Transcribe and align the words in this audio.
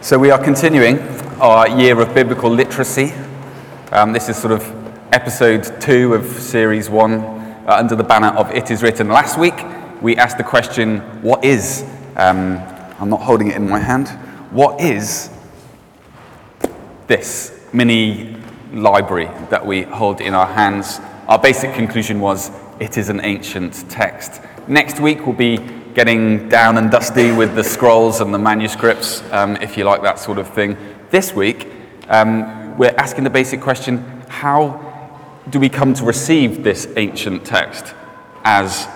So, 0.00 0.16
we 0.16 0.30
are 0.30 0.42
continuing 0.42 1.00
our 1.40 1.68
year 1.68 2.00
of 2.00 2.14
biblical 2.14 2.48
literacy. 2.48 3.12
Um, 3.90 4.12
this 4.12 4.28
is 4.28 4.36
sort 4.36 4.52
of 4.52 4.62
episode 5.12 5.80
two 5.80 6.14
of 6.14 6.24
series 6.24 6.88
one 6.88 7.14
uh, 7.14 7.76
under 7.80 7.96
the 7.96 8.04
banner 8.04 8.28
of 8.28 8.48
It 8.52 8.70
Is 8.70 8.80
Written. 8.80 9.08
Last 9.08 9.40
week, 9.40 9.54
we 10.00 10.16
asked 10.16 10.38
the 10.38 10.44
question, 10.44 11.00
What 11.20 11.44
is? 11.44 11.82
Um, 12.14 12.58
I'm 13.00 13.10
not 13.10 13.22
holding 13.22 13.48
it 13.48 13.56
in 13.56 13.68
my 13.68 13.80
hand. 13.80 14.08
What 14.52 14.80
is 14.80 15.30
this 17.08 17.66
mini 17.72 18.36
library 18.72 19.26
that 19.50 19.66
we 19.66 19.82
hold 19.82 20.20
in 20.20 20.32
our 20.32 20.46
hands? 20.46 21.00
Our 21.26 21.40
basic 21.40 21.74
conclusion 21.74 22.20
was, 22.20 22.52
It 22.78 22.98
is 22.98 23.08
an 23.08 23.20
ancient 23.24 23.90
text. 23.90 24.42
Next 24.68 25.00
week, 25.00 25.26
we'll 25.26 25.34
be 25.34 25.58
getting 25.98 26.48
down 26.48 26.78
and 26.78 26.92
dusty 26.92 27.32
with 27.32 27.56
the 27.56 27.64
scrolls 27.64 28.20
and 28.20 28.32
the 28.32 28.38
manuscripts, 28.38 29.20
um, 29.32 29.56
if 29.56 29.76
you 29.76 29.82
like 29.82 30.00
that 30.00 30.16
sort 30.16 30.38
of 30.38 30.48
thing. 30.48 30.76
This 31.10 31.34
week, 31.34 31.66
um, 32.06 32.78
we're 32.78 32.94
asking 32.96 33.24
the 33.24 33.30
basic 33.30 33.60
question 33.60 33.98
how 34.28 35.42
do 35.50 35.58
we 35.58 35.68
come 35.68 35.94
to 35.94 36.04
receive 36.04 36.62
this 36.62 36.86
ancient 36.96 37.44
text 37.44 37.96
as 38.44 38.86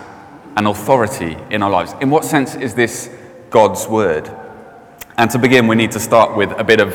an 0.56 0.69
authority 0.69 1.37
in 1.51 1.61
our 1.61 1.70
lives? 1.70 1.92
In 2.01 2.09
what 2.09 2.25
sense 2.25 2.55
is 2.55 2.73
this 2.77 3.11
God's 3.50 3.89
word? 3.89 4.30
And 5.16 5.28
to 5.33 5.41
begin, 5.41 5.66
we 5.66 5.75
need 5.75 5.91
to 5.91 5.98
start 5.98 6.37
with 6.37 6.53
a 6.53 6.62
bit 6.62 6.80
of 6.80 6.95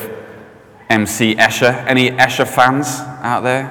MC 0.89 1.35
Escher. 1.35 1.85
Any 1.85 2.11
Escher 2.11 2.47
fans 2.47 2.87
out 3.21 3.41
there? 3.41 3.67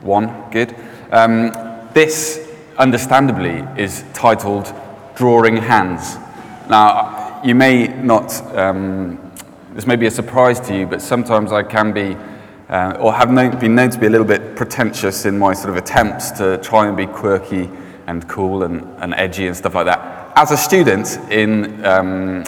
One, 0.00 0.48
good. 0.52 0.76
Um, 1.10 1.50
this, 1.92 2.52
understandably, 2.78 3.64
is 3.76 4.04
titled 4.14 4.72
Drawing 5.16 5.56
Hands. 5.56 6.18
Now, 6.68 7.40
you 7.42 7.54
may 7.54 7.88
not, 7.88 8.32
um, 8.54 9.32
this 9.72 9.86
may 9.86 9.96
be 9.96 10.06
a 10.06 10.10
surprise 10.10 10.60
to 10.60 10.76
you, 10.76 10.86
but 10.86 11.00
sometimes 11.00 11.52
I 11.52 11.62
can 11.62 11.92
be, 11.92 12.14
uh, 12.68 12.98
or 13.00 13.14
have 13.14 13.30
known, 13.30 13.58
been 13.58 13.74
known 13.74 13.88
to 13.90 13.98
be 13.98 14.08
a 14.08 14.10
little 14.10 14.26
bit 14.26 14.56
pretentious 14.56 15.24
in 15.24 15.38
my 15.38 15.54
sort 15.54 15.70
of 15.70 15.76
attempts 15.76 16.32
to 16.32 16.58
try 16.58 16.86
and 16.86 16.94
be 16.96 17.06
quirky 17.06 17.70
and 18.06 18.28
cool 18.28 18.64
and, 18.64 18.82
and 18.98 19.14
edgy 19.14 19.46
and 19.46 19.56
stuff 19.56 19.74
like 19.74 19.86
that. 19.86 20.32
As 20.36 20.50
a 20.50 20.56
student 20.56 21.18
in, 21.30 21.82
um, 21.86 22.44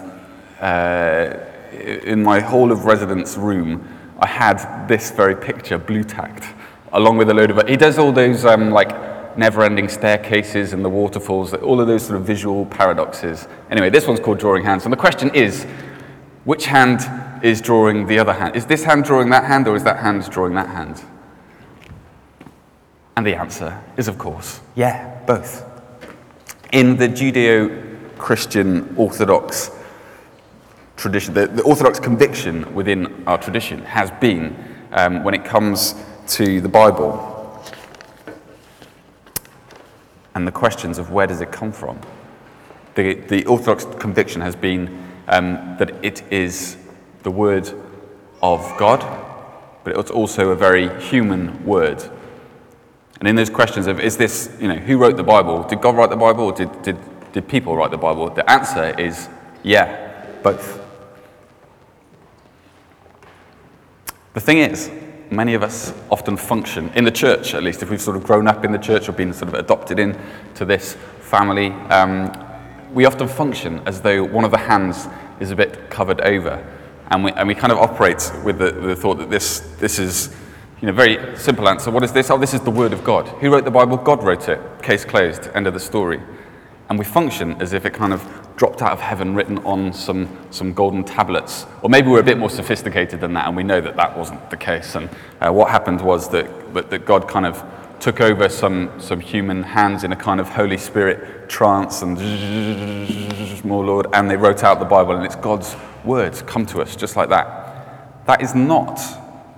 uh, 0.60 1.34
in 1.72 2.22
my 2.22 2.38
hall 2.38 2.70
of 2.70 2.84
residence 2.84 3.38
room, 3.38 3.86
I 4.20 4.26
had 4.26 4.86
this 4.88 5.10
very 5.10 5.34
picture 5.34 5.78
blue 5.78 6.04
tacked, 6.04 6.44
along 6.92 7.16
with 7.16 7.30
a 7.30 7.34
load 7.34 7.50
of. 7.50 7.66
He 7.66 7.78
does 7.78 7.98
all 7.98 8.12
those 8.12 8.44
um, 8.44 8.70
like 8.70 8.90
never 9.38 9.62
ending 9.62 9.88
staircases 9.88 10.72
and 10.72 10.84
the 10.84 10.88
waterfalls, 10.88 11.54
all 11.54 11.80
of 11.80 11.86
those 11.86 12.04
sort 12.04 12.18
of 12.18 12.26
visual 12.26 12.66
paradoxes. 12.66 13.46
Anyway, 13.70 13.88
this 13.88 14.06
one's 14.06 14.18
called 14.18 14.38
Drawing 14.38 14.64
Hands. 14.64 14.82
And 14.84 14.92
the 14.92 14.96
question 14.96 15.32
is 15.32 15.64
which 16.44 16.66
hand 16.66 17.00
is 17.44 17.60
drawing 17.60 18.06
the 18.06 18.18
other 18.18 18.32
hand? 18.32 18.56
Is 18.56 18.66
this 18.66 18.82
hand 18.82 19.04
drawing 19.04 19.30
that 19.30 19.44
hand, 19.44 19.68
or 19.68 19.76
is 19.76 19.84
that 19.84 19.98
hand 19.98 20.28
drawing 20.28 20.54
that 20.54 20.68
hand? 20.68 21.02
And 23.16 23.26
the 23.26 23.34
answer 23.34 23.80
is, 23.96 24.08
of 24.08 24.18
course, 24.18 24.60
yeah, 24.74 25.20
both. 25.26 25.64
In 26.72 26.96
the 26.96 27.08
Judeo 27.08 28.16
Christian 28.18 28.94
Orthodox 28.96 29.70
tradition, 30.96 31.34
the, 31.34 31.46
the, 31.46 31.62
Orthodox 31.62 32.00
conviction 32.00 32.74
within 32.74 33.24
our 33.26 33.38
tradition 33.38 33.82
has 33.84 34.10
been, 34.20 34.56
um, 34.92 35.22
when 35.22 35.34
it 35.34 35.44
comes 35.44 35.94
to 36.28 36.60
the 36.60 36.68
Bible, 36.68 37.27
and 40.38 40.46
the 40.46 40.52
questions 40.52 40.98
of 40.98 41.10
where 41.10 41.26
does 41.26 41.40
it 41.40 41.50
come 41.50 41.72
from. 41.72 41.98
The, 42.94 43.14
the 43.14 43.44
Orthodox 43.46 43.84
conviction 43.98 44.40
has 44.40 44.54
been 44.54 45.04
um, 45.26 45.74
that 45.80 45.92
it 46.04 46.22
is 46.32 46.76
the 47.24 47.30
word 47.32 47.68
of 48.40 48.72
God, 48.78 49.00
but 49.82 49.98
it's 49.98 50.12
also 50.12 50.50
a 50.50 50.54
very 50.54 50.88
human 51.02 51.64
word. 51.64 52.00
And 53.18 53.26
in 53.26 53.34
those 53.34 53.50
questions 53.50 53.88
of, 53.88 53.98
is 53.98 54.16
this, 54.16 54.56
you 54.60 54.68
know, 54.68 54.76
who 54.76 54.96
wrote 54.96 55.16
the 55.16 55.24
Bible? 55.24 55.64
Did 55.64 55.80
God 55.80 55.96
write 55.96 56.10
the 56.10 56.16
Bible 56.16 56.44
or 56.44 56.52
did, 56.52 56.82
did, 56.82 56.96
did 57.32 57.48
people 57.48 57.74
write 57.74 57.90
the 57.90 57.98
Bible? 57.98 58.30
The 58.30 58.48
answer 58.48 58.96
is, 58.96 59.28
yeah, 59.64 60.24
both. 60.44 60.80
The 64.34 64.40
thing 64.40 64.58
is, 64.58 64.88
many 65.30 65.54
of 65.54 65.62
us 65.62 65.92
often 66.10 66.36
function, 66.36 66.90
in 66.94 67.04
the 67.04 67.10
church 67.10 67.54
at 67.54 67.62
least, 67.62 67.82
if 67.82 67.90
we've 67.90 68.00
sort 68.00 68.16
of 68.16 68.24
grown 68.24 68.46
up 68.46 68.64
in 68.64 68.72
the 68.72 68.78
church 68.78 69.08
or 69.08 69.12
been 69.12 69.32
sort 69.32 69.48
of 69.48 69.54
adopted 69.54 69.98
into 69.98 70.64
this 70.64 70.94
family, 71.20 71.70
um, 71.90 72.32
we 72.92 73.04
often 73.04 73.28
function 73.28 73.80
as 73.86 74.00
though 74.00 74.24
one 74.24 74.44
of 74.44 74.50
the 74.50 74.58
hands 74.58 75.08
is 75.40 75.50
a 75.50 75.56
bit 75.56 75.90
covered 75.90 76.20
over. 76.22 76.64
And 77.10 77.24
we, 77.24 77.32
and 77.32 77.48
we 77.48 77.54
kind 77.54 77.72
of 77.72 77.78
operate 77.78 78.30
with 78.44 78.58
the, 78.58 78.72
the 78.72 78.96
thought 78.96 79.18
that 79.18 79.30
this, 79.30 79.60
this 79.78 79.98
is, 79.98 80.34
you 80.80 80.86
know, 80.86 80.92
very 80.92 81.36
simple 81.36 81.68
answer. 81.68 81.90
What 81.90 82.02
is 82.02 82.12
this? 82.12 82.30
Oh, 82.30 82.38
this 82.38 82.54
is 82.54 82.60
the 82.60 82.70
Word 82.70 82.92
of 82.92 83.02
God. 83.02 83.28
Who 83.40 83.50
wrote 83.50 83.64
the 83.64 83.70
Bible? 83.70 83.96
God 83.96 84.22
wrote 84.22 84.48
it. 84.48 84.60
Case 84.82 85.04
closed. 85.04 85.48
End 85.54 85.66
of 85.66 85.74
the 85.74 85.80
story. 85.80 86.20
And 86.88 86.98
we 86.98 87.04
function 87.04 87.60
as 87.60 87.72
if 87.72 87.84
it 87.84 87.94
kind 87.94 88.12
of 88.12 88.47
dropped 88.58 88.82
out 88.82 88.90
of 88.90 89.00
heaven 89.00 89.36
written 89.36 89.58
on 89.58 89.92
some, 89.92 90.28
some 90.50 90.74
golden 90.74 91.04
tablets. 91.04 91.64
Or 91.80 91.88
maybe 91.88 92.08
we're 92.08 92.18
a 92.18 92.24
bit 92.24 92.38
more 92.38 92.50
sophisticated 92.50 93.20
than 93.20 93.32
that 93.34 93.46
and 93.46 93.56
we 93.56 93.62
know 93.62 93.80
that 93.80 93.96
that 93.96 94.18
wasn't 94.18 94.50
the 94.50 94.56
case. 94.56 94.96
And 94.96 95.08
uh, 95.40 95.52
what 95.52 95.70
happened 95.70 96.00
was 96.00 96.28
that, 96.30 96.74
that 96.90 97.06
God 97.06 97.28
kind 97.28 97.46
of 97.46 97.64
took 98.00 98.20
over 98.20 98.48
some, 98.48 98.90
some 99.00 99.20
human 99.20 99.62
hands 99.62 100.02
in 100.02 100.10
a 100.10 100.16
kind 100.16 100.40
of 100.40 100.48
Holy 100.48 100.76
Spirit 100.76 101.48
trance 101.48 102.02
and 102.02 102.18
more 103.64 103.84
Lord, 103.84 104.08
and 104.12 104.28
they 104.28 104.36
wrote 104.36 104.64
out 104.64 104.80
the 104.80 104.84
Bible 104.84 105.16
and 105.16 105.24
it's 105.24 105.36
God's 105.36 105.76
words 106.04 106.42
come 106.42 106.66
to 106.66 106.82
us 106.82 106.96
just 106.96 107.14
like 107.14 107.28
that. 107.28 108.26
That 108.26 108.42
is 108.42 108.56
not 108.56 109.00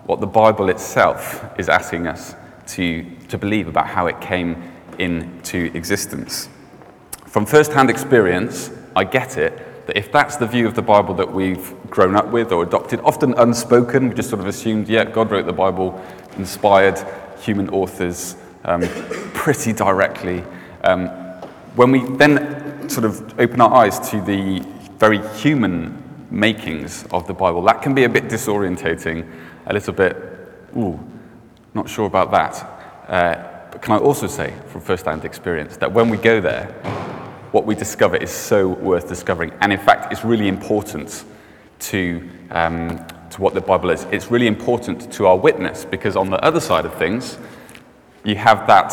what 0.05 0.21
the 0.21 0.27
Bible 0.27 0.69
itself 0.69 1.43
is 1.59 1.71
asking 1.71 2.07
us 2.07 2.35
to, 2.69 3.05
to 3.29 3.39
believe 3.39 3.67
about 3.67 3.87
how 3.87 4.09
it 4.09 4.21
came 4.21 4.63
into 4.99 5.71
existence. 5.75 6.51
From 7.27 7.47
first 7.47 7.73
hand 7.73 7.89
experience, 7.89 8.71
I 8.97 9.05
get 9.05 9.37
it 9.39 9.87
that 9.87 9.97
if 9.97 10.13
that's 10.13 10.37
the 10.37 10.47
view 10.47 10.67
of 10.67 10.75
the 10.75 10.83
Bible 10.83 11.15
that 11.15 11.33
we've 11.33 11.75
grown 11.91 12.15
up 12.15 12.29
with 12.29 12.53
or 12.53 12.63
adopted, 12.63 13.01
often 13.01 13.35
unspoken, 13.35 14.09
we 14.09 14.15
just 14.15 14.31
sort 14.31 14.41
of 14.41 14.47
assumed, 14.47 14.89
yeah, 14.89 15.05
God 15.05 15.31
wrote 15.31 15.47
the 15.47 15.53
Bible, 15.53 16.01
inspired 16.37 16.99
human 17.41 17.69
authors 17.71 18.37
um, 18.65 18.83
pretty 19.35 19.73
directly. 19.73 20.45
Um, 20.85 21.09
when 21.75 21.91
we 21.91 22.05
then 22.17 22.89
sort 22.89 23.05
of 23.05 23.39
open 23.41 23.61
our 23.61 23.73
eyes 23.73 23.99
to 24.11 24.21
the 24.21 24.61
very 24.99 25.27
human 25.39 26.03
makings 26.31 27.05
of 27.11 27.27
the 27.27 27.35
Bible, 27.35 27.63
that 27.63 27.83
can 27.83 27.95
be 27.95 28.05
a 28.05 28.09
bit 28.09 28.25
disorientating, 28.25 29.29
a 29.67 29.73
little 29.73 29.93
bit, 29.93 30.17
ooh, 30.77 31.01
not 31.75 31.89
sure 31.89 32.07
about 32.07 32.31
that. 32.31 32.55
Uh, 33.09 33.69
but 33.73 33.83
can 33.83 33.95
I 33.95 33.99
also 33.99 34.27
say, 34.27 34.55
from 34.69 34.81
first 34.81 35.07
hand 35.07 35.25
experience, 35.25 35.77
that 35.79 35.93
when 35.93 36.09
we 36.11 36.17
go 36.17 36.41
there, 36.41 36.75
what 37.53 37.67
we 37.67 37.75
discover 37.75 38.17
is 38.17 38.31
so 38.31 38.69
worth 38.69 39.09
discovering. 39.09 39.53
And 39.61 39.73
in 39.73 39.79
fact, 39.79 40.13
it's 40.13 40.25
really 40.25 40.49
important 40.49 41.25
to, 41.81 42.29
um, 42.51 43.05
to 43.31 43.41
what 43.41 43.55
the 43.55 43.61
Bible 43.61 43.91
is. 43.91 44.07
It's 44.13 44.31
really 44.31 44.47
important 44.47 45.13
to 45.13 45.27
our 45.27 45.37
witness 45.37 45.85
because 45.85 46.17
on 46.17 46.31
the 46.31 46.43
other 46.45 46.61
side 46.61 46.85
of 46.85 46.95
things, 46.95 47.39
you 48.25 48.37
have 48.37 48.67
that 48.67 48.91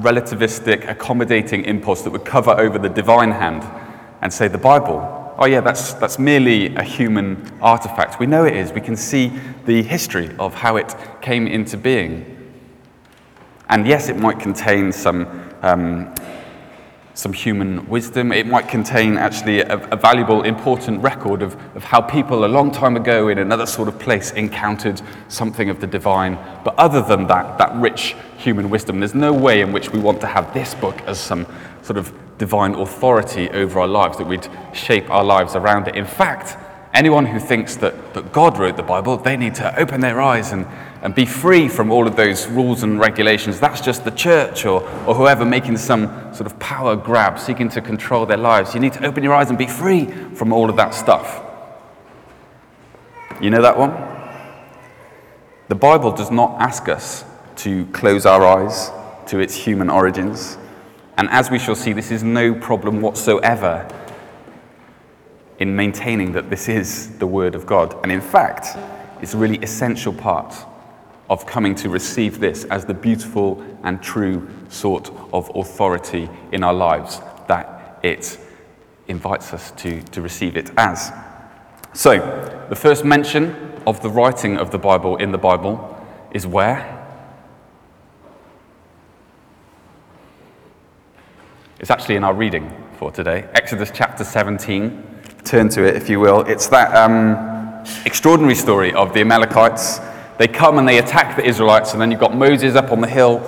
relativistic, 0.00 0.88
accommodating 0.88 1.64
impulse 1.64 2.02
that 2.02 2.10
would 2.10 2.24
cover 2.24 2.52
over 2.52 2.78
the 2.78 2.88
divine 2.88 3.32
hand 3.32 3.64
and 4.22 4.32
say, 4.32 4.48
the 4.48 4.58
Bible, 4.58 5.34
oh 5.38 5.46
yeah, 5.46 5.60
that's, 5.60 5.94
that's 5.94 6.18
merely 6.18 6.74
a 6.76 6.82
human 6.82 7.50
artifact. 7.60 8.18
We 8.18 8.26
know 8.26 8.44
it 8.44 8.56
is. 8.56 8.72
We 8.72 8.80
can 8.80 8.96
see 8.96 9.32
the 9.66 9.82
history 9.82 10.34
of 10.38 10.54
how 10.54 10.76
it 10.76 10.94
came 11.20 11.46
into 11.46 11.76
being. 11.76 12.34
And 13.68 13.86
yes, 13.86 14.08
it 14.08 14.16
might 14.16 14.38
contain 14.40 14.92
some 14.92 15.52
um, 15.62 16.14
some 17.18 17.32
human 17.32 17.84
wisdom. 17.88 18.30
It 18.30 18.46
might 18.46 18.68
contain 18.68 19.16
actually 19.16 19.58
a, 19.58 19.76
a, 19.88 19.96
valuable, 19.96 20.44
important 20.44 21.02
record 21.02 21.42
of, 21.42 21.56
of 21.74 21.82
how 21.82 22.00
people 22.00 22.44
a 22.44 22.46
long 22.46 22.70
time 22.70 22.94
ago 22.94 23.26
in 23.26 23.38
another 23.38 23.66
sort 23.66 23.88
of 23.88 23.98
place 23.98 24.30
encountered 24.30 25.02
something 25.26 25.68
of 25.68 25.80
the 25.80 25.86
divine. 25.88 26.38
But 26.62 26.76
other 26.78 27.02
than 27.02 27.26
that, 27.26 27.58
that 27.58 27.74
rich 27.74 28.14
human 28.36 28.70
wisdom, 28.70 29.00
there's 29.00 29.16
no 29.16 29.32
way 29.32 29.62
in 29.62 29.72
which 29.72 29.90
we 29.90 29.98
want 29.98 30.20
to 30.20 30.28
have 30.28 30.54
this 30.54 30.74
book 30.76 31.00
as 31.08 31.18
some 31.18 31.44
sort 31.82 31.96
of 31.96 32.12
divine 32.38 32.74
authority 32.76 33.50
over 33.50 33.80
our 33.80 33.88
lives, 33.88 34.16
that 34.18 34.26
we'd 34.28 34.46
shape 34.72 35.10
our 35.10 35.24
lives 35.24 35.56
around 35.56 35.88
it. 35.88 35.96
In 35.96 36.06
fact, 36.06 36.56
anyone 36.94 37.26
who 37.26 37.38
thinks 37.38 37.76
that, 37.76 38.14
that 38.14 38.32
God 38.32 38.58
wrote 38.58 38.76
the 38.76 38.82
Bible, 38.82 39.16
they 39.16 39.36
need 39.36 39.54
to 39.56 39.78
open 39.78 40.00
their 40.00 40.20
eyes 40.20 40.52
and 40.52 40.66
and 41.02 41.14
be 41.14 41.24
free 41.24 41.68
from 41.68 41.90
all 41.90 42.06
of 42.06 42.16
those 42.16 42.46
rules 42.48 42.82
and 42.82 42.98
regulations. 42.98 43.60
That's 43.60 43.80
just 43.80 44.04
the 44.04 44.10
church 44.10 44.64
or, 44.64 44.82
or 45.06 45.14
whoever 45.14 45.44
making 45.44 45.76
some 45.76 46.08
sort 46.34 46.46
of 46.46 46.58
power 46.58 46.96
grab, 46.96 47.38
seeking 47.38 47.68
to 47.70 47.80
control 47.80 48.26
their 48.26 48.36
lives. 48.36 48.74
You 48.74 48.80
need 48.80 48.94
to 48.94 49.06
open 49.06 49.22
your 49.22 49.34
eyes 49.34 49.48
and 49.48 49.58
be 49.58 49.66
free 49.66 50.06
from 50.34 50.52
all 50.52 50.68
of 50.68 50.76
that 50.76 50.94
stuff. 50.94 51.44
You 53.40 53.50
know 53.50 53.62
that 53.62 53.78
one? 53.78 53.92
The 55.68 55.76
Bible 55.76 56.10
does 56.10 56.30
not 56.30 56.60
ask 56.60 56.88
us 56.88 57.24
to 57.56 57.86
close 57.86 58.26
our 58.26 58.44
eyes 58.44 58.90
to 59.26 59.38
its 59.38 59.54
human 59.54 59.90
origins. 59.90 60.58
And 61.16 61.28
as 61.30 61.50
we 61.50 61.58
shall 61.58 61.76
see, 61.76 61.92
this 61.92 62.10
is 62.10 62.24
no 62.24 62.54
problem 62.54 63.00
whatsoever 63.00 63.88
in 65.58 65.74
maintaining 65.74 66.32
that 66.32 66.50
this 66.50 66.68
is 66.68 67.18
the 67.18 67.26
Word 67.26 67.54
of 67.54 67.66
God. 67.66 67.98
And 68.02 68.12
in 68.12 68.20
fact, 68.20 68.78
it's 69.20 69.34
a 69.34 69.38
really 69.38 69.58
essential 69.58 70.12
part 70.12 70.54
of 71.28 71.46
coming 71.46 71.74
to 71.74 71.88
receive 71.88 72.40
this 72.40 72.64
as 72.64 72.84
the 72.84 72.94
beautiful 72.94 73.62
and 73.82 74.02
true 74.02 74.48
sort 74.68 75.10
of 75.32 75.50
authority 75.54 76.28
in 76.52 76.64
our 76.64 76.72
lives 76.72 77.20
that 77.48 77.98
it 78.02 78.38
invites 79.08 79.52
us 79.52 79.72
to, 79.72 80.00
to 80.02 80.22
receive 80.22 80.56
it 80.56 80.70
as. 80.76 81.12
So, 81.92 82.18
the 82.68 82.76
first 82.76 83.04
mention 83.04 83.72
of 83.86 84.00
the 84.02 84.10
writing 84.10 84.58
of 84.58 84.70
the 84.70 84.78
Bible 84.78 85.16
in 85.16 85.32
the 85.32 85.38
Bible 85.38 86.06
is 86.30 86.46
where? 86.46 86.94
It's 91.80 91.90
actually 91.90 92.16
in 92.16 92.24
our 92.24 92.34
reading 92.34 92.70
for 92.98 93.10
today, 93.10 93.48
Exodus 93.54 93.90
chapter 93.92 94.24
17. 94.24 95.07
Turn 95.48 95.70
to 95.70 95.82
it 95.82 95.96
if 95.96 96.10
you 96.10 96.20
will. 96.20 96.40
It's 96.42 96.66
that 96.66 96.94
um, 96.94 97.82
extraordinary 98.04 98.54
story 98.54 98.92
of 98.92 99.14
the 99.14 99.20
Amalekites. 99.20 99.98
They 100.36 100.46
come 100.46 100.76
and 100.76 100.86
they 100.86 100.98
attack 100.98 101.36
the 101.36 101.42
Israelites, 101.46 101.94
and 101.94 102.02
then 102.02 102.10
you've 102.10 102.20
got 102.20 102.36
Moses 102.36 102.74
up 102.74 102.92
on 102.92 103.00
the 103.00 103.08
hill, 103.08 103.38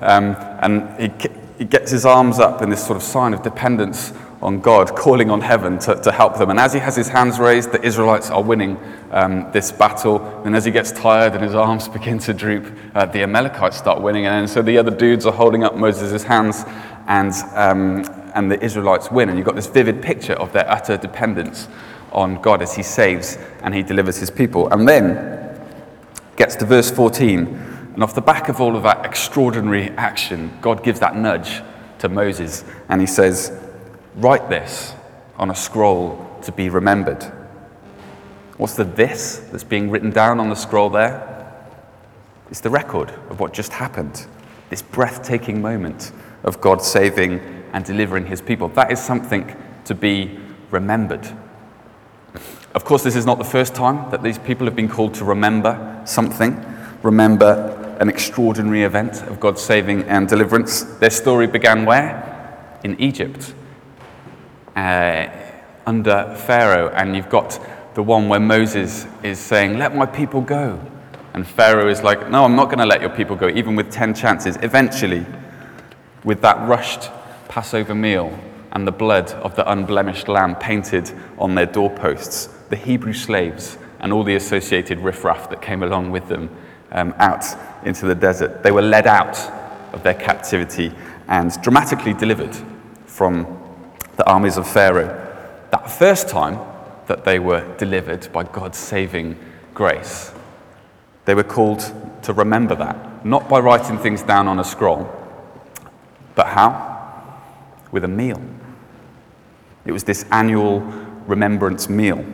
um, 0.00 0.36
and 0.62 0.98
he, 0.98 1.28
he 1.58 1.66
gets 1.66 1.90
his 1.90 2.06
arms 2.06 2.38
up 2.38 2.62
in 2.62 2.70
this 2.70 2.82
sort 2.82 2.96
of 2.96 3.02
sign 3.02 3.34
of 3.34 3.42
dependence 3.42 4.14
on 4.40 4.60
God, 4.60 4.96
calling 4.96 5.30
on 5.30 5.42
heaven 5.42 5.78
to, 5.80 5.96
to 5.96 6.10
help 6.10 6.38
them. 6.38 6.48
And 6.48 6.58
as 6.58 6.72
he 6.72 6.78
has 6.78 6.96
his 6.96 7.08
hands 7.08 7.38
raised, 7.38 7.72
the 7.72 7.82
Israelites 7.82 8.30
are 8.30 8.42
winning 8.42 8.78
um, 9.10 9.52
this 9.52 9.70
battle. 9.70 10.42
And 10.46 10.56
as 10.56 10.64
he 10.64 10.70
gets 10.70 10.92
tired 10.92 11.34
and 11.34 11.44
his 11.44 11.54
arms 11.54 11.88
begin 11.98 12.18
to 12.20 12.32
droop, 12.32 12.74
uh, 12.94 13.04
the 13.04 13.22
Amalekites 13.22 13.76
start 13.76 14.00
winning. 14.00 14.24
And 14.24 14.48
so 14.48 14.62
the 14.62 14.78
other 14.78 14.90
dudes 14.90 15.26
are 15.26 15.32
holding 15.34 15.62
up 15.62 15.76
Moses' 15.76 16.22
hands, 16.22 16.64
and, 17.06 17.34
um, 17.54 18.19
and 18.34 18.50
the 18.50 18.62
Israelites 18.62 19.10
win. 19.10 19.28
And 19.28 19.38
you've 19.38 19.46
got 19.46 19.56
this 19.56 19.66
vivid 19.66 20.02
picture 20.02 20.34
of 20.34 20.52
their 20.52 20.68
utter 20.70 20.96
dependence 20.96 21.68
on 22.12 22.40
God 22.40 22.62
as 22.62 22.74
he 22.74 22.82
saves 22.82 23.38
and 23.62 23.74
he 23.74 23.82
delivers 23.82 24.16
his 24.18 24.30
people. 24.30 24.68
And 24.68 24.88
then 24.88 25.40
gets 26.36 26.56
to 26.56 26.64
verse 26.64 26.90
14. 26.90 27.46
And 27.94 28.02
off 28.02 28.14
the 28.14 28.22
back 28.22 28.48
of 28.48 28.60
all 28.60 28.76
of 28.76 28.82
that 28.84 29.04
extraordinary 29.04 29.90
action, 29.90 30.56
God 30.60 30.82
gives 30.82 31.00
that 31.00 31.16
nudge 31.16 31.62
to 31.98 32.08
Moses 32.08 32.64
and 32.88 33.00
he 33.00 33.06
says, 33.06 33.52
Write 34.16 34.48
this 34.48 34.94
on 35.36 35.50
a 35.50 35.54
scroll 35.54 36.38
to 36.42 36.52
be 36.52 36.68
remembered. 36.68 37.22
What's 38.56 38.74
the 38.74 38.84
this 38.84 39.38
that's 39.50 39.64
being 39.64 39.90
written 39.90 40.10
down 40.10 40.40
on 40.40 40.48
the 40.50 40.54
scroll 40.54 40.90
there? 40.90 41.26
It's 42.50 42.60
the 42.60 42.70
record 42.70 43.10
of 43.30 43.40
what 43.40 43.52
just 43.52 43.72
happened, 43.72 44.26
this 44.70 44.82
breathtaking 44.82 45.62
moment 45.62 46.12
of 46.42 46.60
God 46.60 46.82
saving 46.82 47.40
and 47.72 47.84
delivering 47.84 48.26
his 48.26 48.40
people. 48.40 48.68
That 48.68 48.90
is 48.90 49.00
something 49.00 49.56
to 49.84 49.94
be 49.94 50.38
remembered. 50.70 51.28
Of 52.74 52.84
course, 52.84 53.02
this 53.02 53.16
is 53.16 53.26
not 53.26 53.38
the 53.38 53.44
first 53.44 53.74
time 53.74 54.10
that 54.10 54.22
these 54.22 54.38
people 54.38 54.66
have 54.66 54.76
been 54.76 54.88
called 54.88 55.14
to 55.14 55.24
remember 55.24 56.02
something, 56.04 56.64
remember 57.02 57.76
an 58.00 58.08
extraordinary 58.08 58.84
event 58.84 59.22
of 59.22 59.40
God's 59.40 59.60
saving 59.60 60.02
and 60.04 60.28
deliverance. 60.28 60.84
Their 60.84 61.10
story 61.10 61.46
began 61.46 61.84
where? 61.84 62.26
In 62.84 62.98
Egypt 63.00 63.54
uh, 64.76 65.28
under 65.86 66.34
Pharaoh, 66.46 66.88
and 66.90 67.16
you've 67.16 67.28
got 67.28 67.60
the 67.94 68.02
one 68.02 68.28
where 68.28 68.40
Moses 68.40 69.06
is 69.22 69.38
saying, 69.38 69.78
Let 69.78 69.94
my 69.94 70.06
people 70.06 70.40
go. 70.40 70.80
And 71.34 71.46
Pharaoh 71.46 71.88
is 71.88 72.02
like, 72.02 72.30
No, 72.30 72.44
I'm 72.44 72.56
not 72.56 72.66
going 72.66 72.78
to 72.78 72.86
let 72.86 73.00
your 73.00 73.10
people 73.10 73.36
go, 73.36 73.48
even 73.48 73.76
with 73.76 73.90
10 73.90 74.14
chances. 74.14 74.56
Eventually, 74.62 75.26
with 76.24 76.40
that 76.42 76.68
rushed 76.68 77.10
Passover 77.50 77.96
meal 77.96 78.38
and 78.70 78.86
the 78.86 78.92
blood 78.92 79.32
of 79.32 79.56
the 79.56 79.68
unblemished 79.70 80.28
lamb 80.28 80.54
painted 80.54 81.10
on 81.36 81.56
their 81.56 81.66
doorposts, 81.66 82.46
the 82.68 82.76
Hebrew 82.76 83.12
slaves 83.12 83.76
and 83.98 84.12
all 84.12 84.22
the 84.22 84.36
associated 84.36 85.00
riffraff 85.00 85.50
that 85.50 85.60
came 85.60 85.82
along 85.82 86.12
with 86.12 86.28
them 86.28 86.48
um, 86.92 87.12
out 87.18 87.44
into 87.84 88.06
the 88.06 88.14
desert, 88.14 88.62
they 88.62 88.70
were 88.70 88.82
led 88.82 89.08
out 89.08 89.36
of 89.92 90.04
their 90.04 90.14
captivity 90.14 90.92
and 91.26 91.60
dramatically 91.60 92.14
delivered 92.14 92.56
from 93.06 93.58
the 94.16 94.24
armies 94.30 94.56
of 94.56 94.66
Pharaoh. 94.66 95.08
That 95.72 95.90
first 95.90 96.28
time 96.28 96.56
that 97.08 97.24
they 97.24 97.40
were 97.40 97.66
delivered 97.78 98.32
by 98.32 98.44
God's 98.44 98.78
saving 98.78 99.36
grace, 99.74 100.32
they 101.24 101.34
were 101.34 101.42
called 101.42 101.80
to 102.22 102.32
remember 102.32 102.76
that, 102.76 103.26
not 103.26 103.48
by 103.48 103.58
writing 103.58 103.98
things 103.98 104.22
down 104.22 104.46
on 104.46 104.60
a 104.60 104.64
scroll, 104.64 105.10
but 106.36 106.46
how? 106.46 106.89
With 107.92 108.04
a 108.04 108.08
meal. 108.08 108.40
It 109.84 109.92
was 109.92 110.04
this 110.04 110.24
annual 110.30 110.80
remembrance 111.26 111.88
meal 111.88 112.24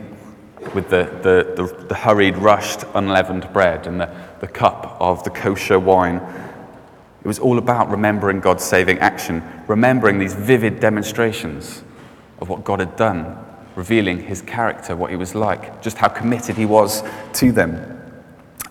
with 0.73 0.89
the, 0.89 1.05
the, 1.21 1.53
the, 1.55 1.85
the, 1.85 1.95
hurried, 1.95 2.37
rushed, 2.37 2.83
unleavened 2.93 3.51
bread 3.53 3.87
and 3.87 4.01
the, 4.01 4.13
the 4.41 4.47
cup 4.47 4.97
of 4.99 5.23
the 5.23 5.29
kosher 5.29 5.79
wine 5.79 6.21
it 7.27 7.27
was 7.27 7.39
all 7.39 7.57
about 7.57 7.89
remembering 7.89 8.39
God's 8.39 8.63
saving 8.63 8.99
action, 8.99 9.43
remembering 9.67 10.17
these 10.17 10.33
vivid 10.33 10.79
demonstrations 10.79 11.83
of 12.39 12.47
what 12.47 12.63
God 12.63 12.79
had 12.79 12.95
done, 12.95 13.37
revealing 13.75 14.23
his 14.23 14.41
character, 14.41 14.95
what 14.95 15.09
he 15.09 15.17
was 15.17 15.35
like, 15.35 15.81
just 15.81 15.97
how 15.97 16.07
committed 16.07 16.55
he 16.55 16.65
was 16.65 17.03
to 17.33 17.51
them. 17.51 18.01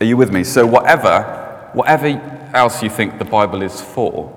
Are 0.00 0.06
you 0.06 0.16
with 0.16 0.32
me? 0.32 0.42
So, 0.42 0.64
whatever, 0.64 1.68
whatever 1.74 2.06
else 2.54 2.82
you 2.82 2.88
think 2.88 3.18
the 3.18 3.26
Bible 3.26 3.60
is 3.60 3.82
for, 3.82 4.32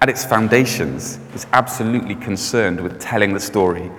at 0.00 0.08
its 0.08 0.24
foundations, 0.24 1.18
is 1.34 1.46
absolutely 1.52 2.14
concerned 2.14 2.80
with 2.80 3.00
telling 3.00 3.32
the 3.32 3.40
story 3.40 3.90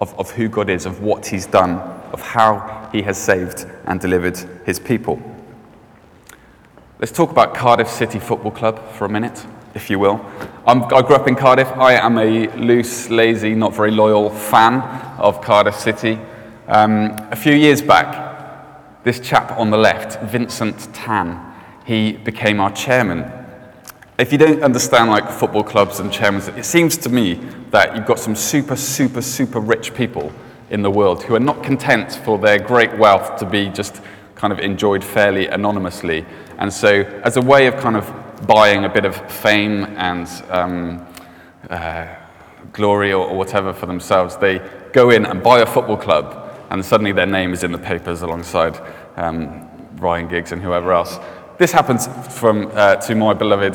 of, 0.00 0.18
of 0.18 0.30
who 0.32 0.48
God 0.48 0.68
is, 0.68 0.84
of 0.84 1.00
what 1.00 1.26
he's 1.26 1.46
done, 1.46 1.78
of 2.12 2.20
how 2.20 2.88
he 2.92 3.02
has 3.02 3.16
saved 3.16 3.66
and 3.86 4.00
delivered 4.00 4.36
his 4.66 4.78
people. 4.78 5.20
Let's 6.98 7.12
talk 7.12 7.30
about 7.30 7.54
Cardiff 7.54 7.88
City 7.88 8.18
Football 8.18 8.52
Club 8.52 8.92
for 8.92 9.06
a 9.06 9.08
minute, 9.08 9.44
if 9.74 9.90
you 9.90 9.98
will. 9.98 10.24
I'm, 10.66 10.84
i 10.84 11.02
grew 11.02 11.16
up 11.16 11.26
in 11.26 11.34
Cardiff. 11.34 11.68
I 11.68 11.94
am 11.94 12.18
a 12.18 12.48
loose, 12.56 13.10
lazy, 13.10 13.54
not 13.54 13.74
very 13.74 13.90
loyal 13.90 14.30
fan 14.30 14.82
of 15.18 15.40
Cardiff 15.40 15.74
City. 15.74 16.18
Um, 16.68 17.16
a 17.30 17.36
few 17.36 17.54
years 17.54 17.82
back, 17.82 19.02
this 19.02 19.18
chap 19.18 19.58
on 19.58 19.70
the 19.70 19.76
left, 19.76 20.22
Vincent 20.30 20.94
Tan, 20.94 21.54
he 21.84 22.12
became 22.12 22.60
our 22.60 22.70
chairman. 22.70 23.41
If 24.22 24.30
you 24.30 24.38
don't 24.38 24.62
understand 24.62 25.10
like 25.10 25.28
football 25.28 25.64
clubs 25.64 25.98
and 25.98 26.12
chairmen, 26.12 26.42
it 26.56 26.64
seems 26.64 26.96
to 26.98 27.08
me 27.08 27.40
that 27.72 27.96
you've 27.96 28.06
got 28.06 28.20
some 28.20 28.36
super, 28.36 28.76
super, 28.76 29.20
super 29.20 29.58
rich 29.58 29.94
people 29.94 30.32
in 30.70 30.80
the 30.80 30.90
world 30.92 31.24
who 31.24 31.34
are 31.34 31.40
not 31.40 31.64
content 31.64 32.20
for 32.24 32.38
their 32.38 32.60
great 32.60 32.96
wealth 32.96 33.36
to 33.40 33.44
be 33.44 33.68
just 33.68 34.00
kind 34.36 34.52
of 34.52 34.60
enjoyed 34.60 35.02
fairly 35.02 35.48
anonymously. 35.48 36.24
And 36.58 36.72
so, 36.72 37.00
as 37.24 37.36
a 37.36 37.40
way 37.40 37.66
of 37.66 37.74
kind 37.78 37.96
of 37.96 38.46
buying 38.46 38.84
a 38.84 38.88
bit 38.88 39.04
of 39.04 39.16
fame 39.28 39.86
and 39.96 40.28
um, 40.50 41.04
uh, 41.68 42.06
glory 42.72 43.12
or, 43.12 43.26
or, 43.26 43.36
whatever 43.36 43.72
for 43.72 43.86
themselves, 43.86 44.36
they 44.36 44.60
go 44.92 45.10
in 45.10 45.26
and 45.26 45.42
buy 45.42 45.62
a 45.62 45.66
football 45.66 45.96
club, 45.96 46.56
and 46.70 46.84
suddenly 46.84 47.10
their 47.10 47.26
name 47.26 47.52
is 47.52 47.64
in 47.64 47.72
the 47.72 47.78
papers 47.78 48.22
alongside 48.22 48.80
um, 49.16 49.68
Ryan 49.96 50.28
Giggs 50.28 50.52
and 50.52 50.62
whoever 50.62 50.92
else. 50.92 51.18
This 51.58 51.72
happens 51.72 52.06
from, 52.38 52.70
uh, 52.74 52.94
to 52.96 53.16
my 53.16 53.34
beloved 53.34 53.74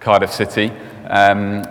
Cardiff 0.00 0.32
City. 0.32 0.70
Um, 1.06 1.64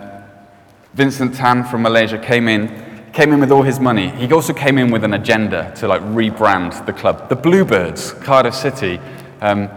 Vincent 0.94 1.34
Tan 1.34 1.64
from 1.64 1.82
Malaysia 1.82 2.18
came 2.18 2.48
in 2.48 2.86
came 3.12 3.32
in 3.32 3.40
with 3.40 3.50
all 3.50 3.62
his 3.62 3.80
money. 3.80 4.10
He 4.10 4.32
also 4.32 4.52
came 4.52 4.78
in 4.78 4.90
with 4.90 5.02
an 5.02 5.14
agenda 5.14 5.72
to 5.76 5.88
like 5.88 6.02
rebrand 6.02 6.86
the 6.86 6.92
club. 6.92 7.28
The 7.28 7.36
Bluebirds, 7.36 8.12
Cardiff 8.12 8.54
City, 8.54 9.00
um, 9.40 9.68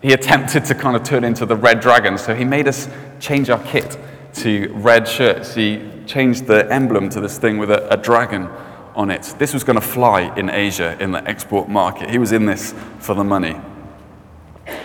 he 0.00 0.12
attempted 0.12 0.64
to 0.64 0.74
kind 0.74 0.96
of 0.96 1.04
turn 1.04 1.22
into 1.22 1.46
the 1.46 1.54
Red 1.54 1.80
Dragons. 1.80 2.22
So 2.22 2.34
he 2.34 2.44
made 2.44 2.66
us 2.66 2.88
change 3.20 3.50
our 3.50 3.62
kit 3.62 3.98
to 4.34 4.72
red 4.74 5.06
shirts. 5.06 5.54
He 5.54 5.88
changed 6.06 6.46
the 6.46 6.70
emblem 6.72 7.08
to 7.10 7.20
this 7.20 7.38
thing 7.38 7.58
with 7.58 7.70
a, 7.70 7.88
a 7.92 7.96
dragon 7.96 8.48
on 8.94 9.10
it. 9.10 9.34
This 9.38 9.54
was 9.54 9.64
going 9.64 9.76
to 9.76 9.86
fly 9.86 10.34
in 10.36 10.50
Asia 10.50 10.96
in 11.00 11.12
the 11.12 11.26
export 11.28 11.68
market. 11.68 12.10
He 12.10 12.18
was 12.18 12.32
in 12.32 12.46
this 12.46 12.74
for 12.98 13.14
the 13.14 13.24
money. 13.24 13.56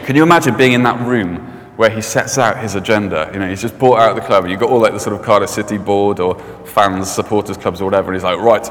Can 0.06 0.16
you 0.16 0.24
imagine 0.24 0.56
being 0.56 0.74
in 0.74 0.84
that 0.84 1.00
room 1.06 1.57
where 1.78 1.90
he 1.92 2.02
sets 2.02 2.38
out 2.38 2.60
his 2.60 2.76
agenda. 2.76 3.30
You 3.32 3.40
know, 3.40 3.48
he's 3.48 3.62
just 3.62 3.78
bought 3.80 4.00
out 4.00 4.16
the 4.16 4.22
club, 4.22 4.48
you've 4.48 4.60
got 4.60 4.70
all 4.70 4.82
like 4.82 4.94
the 4.94 5.00
sort 5.00 5.16
of 5.16 5.24
Cardiff 5.24 5.50
City 5.50 5.78
board 5.78 6.20
or 6.20 6.38
fans, 6.66 7.10
supporters 7.10 7.56
clubs 7.56 7.80
or 7.82 7.86
whatever, 7.86 8.12
and 8.12 8.16
he's 8.16 8.24
like, 8.24 8.40
right, 8.40 8.68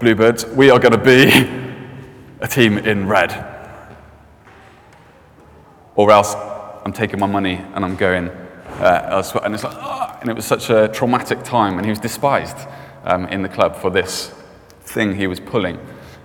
Bluebirds, 0.00 0.46
we 0.46 0.70
are 0.70 0.78
going 0.78 0.92
to 0.92 0.98
be 0.98 1.28
a 2.40 2.48
team 2.48 2.78
in 2.78 3.06
red. 3.06 3.32
Or 5.94 6.10
else 6.10 6.34
I'm 6.84 6.92
taking 6.92 7.20
my 7.20 7.26
money 7.26 7.56
and 7.74 7.84
I'm 7.84 7.96
going 7.96 8.28
uh, 8.28 9.08
elsewhere. 9.10 9.44
And 9.44 9.54
it's 9.54 9.64
like, 9.64 9.76
oh, 9.76 10.16
and 10.20 10.30
it 10.30 10.34
was 10.34 10.46
such 10.46 10.70
a 10.70 10.88
traumatic 10.88 11.42
time, 11.42 11.76
and 11.76 11.84
he 11.84 11.90
was 11.90 11.98
despised 11.98 12.56
um, 13.04 13.26
in 13.26 13.42
the 13.42 13.48
club 13.48 13.76
for 13.76 13.90
this 13.90 14.32
thing 14.80 15.14
he 15.14 15.26
was 15.26 15.38
pulling. 15.38 15.78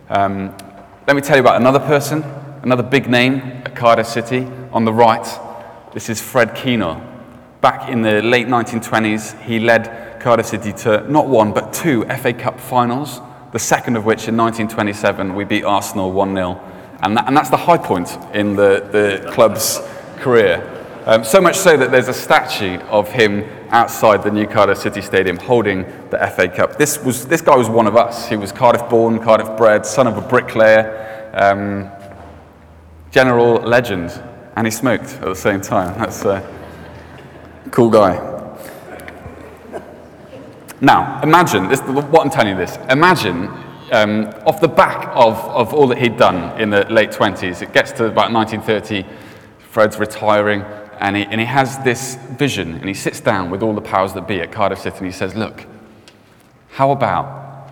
Um, 0.09 0.55
let 1.05 1.15
me 1.15 1.21
tell 1.21 1.35
you 1.35 1.41
about 1.41 1.59
another 1.59 1.79
person, 1.79 2.23
another 2.61 2.83
big 2.83 3.09
name 3.09 3.41
at 3.65 3.75
Cardiff 3.75 4.07
City 4.07 4.47
on 4.71 4.85
the 4.85 4.93
right. 4.93 5.25
This 5.93 6.09
is 6.09 6.19
Fred 6.19 6.55
Keenor. 6.55 6.99
back 7.61 7.87
in 7.87 8.01
the 8.01 8.19
late 8.23 8.47
1920s, 8.47 9.39
he 9.43 9.59
led 9.59 10.19
Cardiff 10.19 10.47
City 10.47 10.73
to 10.73 11.07
not 11.07 11.27
one, 11.27 11.53
but 11.53 11.71
two 11.71 12.03
FA 12.05 12.33
Cup 12.33 12.59
finals, 12.59 13.21
the 13.51 13.59
second 13.59 13.95
of 13.95 14.03
which 14.03 14.27
in 14.27 14.35
1927 14.35 15.35
we 15.35 15.43
beat 15.43 15.63
Arsenal 15.63 16.11
1 16.11 16.33
0. 16.33 16.59
And, 17.03 17.15
that, 17.15 17.27
and 17.27 17.37
that's 17.37 17.51
the 17.51 17.57
high 17.57 17.77
point 17.77 18.17
in 18.33 18.55
the, 18.55 18.89
the 18.91 19.31
club's 19.31 19.81
career. 20.17 20.67
Um, 21.05 21.23
so 21.23 21.39
much 21.39 21.57
so 21.57 21.77
that 21.77 21.91
there's 21.91 22.07
a 22.07 22.13
statue 22.13 22.79
of 22.87 23.11
him 23.11 23.47
outside 23.69 24.23
the 24.23 24.31
New 24.31 24.47
Cardiff 24.47 24.79
City 24.79 25.01
Stadium 25.03 25.37
holding 25.37 25.83
the 26.09 26.17
FA 26.35 26.47
Cup. 26.47 26.75
This, 26.75 27.03
was, 27.03 27.27
this 27.27 27.41
guy 27.41 27.55
was 27.55 27.69
one 27.69 27.85
of 27.85 27.95
us. 27.95 28.27
He 28.27 28.35
was 28.35 28.51
Cardiff 28.51 28.89
born, 28.89 29.19
Cardiff 29.19 29.55
bred, 29.57 29.85
son 29.85 30.07
of 30.07 30.17
a 30.17 30.21
bricklayer, 30.21 31.29
um, 31.35 31.91
general 33.11 33.61
legend, 33.61 34.09
and 34.55 34.67
he 34.67 34.71
smoked 34.71 35.13
at 35.13 35.21
the 35.21 35.35
same 35.35 35.61
time. 35.61 35.97
That's 35.97 36.23
a 36.25 36.47
cool 37.71 37.89
guy. 37.89 38.29
Now, 40.81 41.21
imagine, 41.23 41.69
this, 41.69 41.81
what 41.81 42.21
I'm 42.21 42.29
telling 42.29 42.49
you 42.49 42.57
this, 42.57 42.77
imagine 42.89 43.47
um, 43.91 44.25
off 44.45 44.59
the 44.59 44.67
back 44.67 45.07
of, 45.13 45.37
of 45.45 45.73
all 45.73 45.87
that 45.87 45.97
he'd 45.97 46.17
done 46.17 46.59
in 46.59 46.69
the 46.69 46.85
late 46.91 47.11
20s, 47.11 47.61
it 47.61 47.73
gets 47.73 47.91
to 47.93 48.05
about 48.05 48.31
1930, 48.33 49.05
Fred's 49.69 49.97
retiring, 49.97 50.61
and 50.99 51.15
he, 51.15 51.23
and 51.23 51.39
he 51.39 51.45
has 51.45 51.79
this 51.79 52.15
vision, 52.31 52.75
and 52.75 52.85
he 52.85 52.93
sits 52.93 53.21
down 53.21 53.49
with 53.49 53.63
all 53.63 53.73
the 53.73 53.81
powers 53.81 54.13
that 54.13 54.27
be 54.27 54.41
at 54.41 54.51
Cardiff 54.51 54.79
City, 54.79 54.97
and 54.97 55.05
he 55.05 55.11
says, 55.11 55.35
Look, 55.35 55.65
how 56.69 56.91
about, 56.91 57.71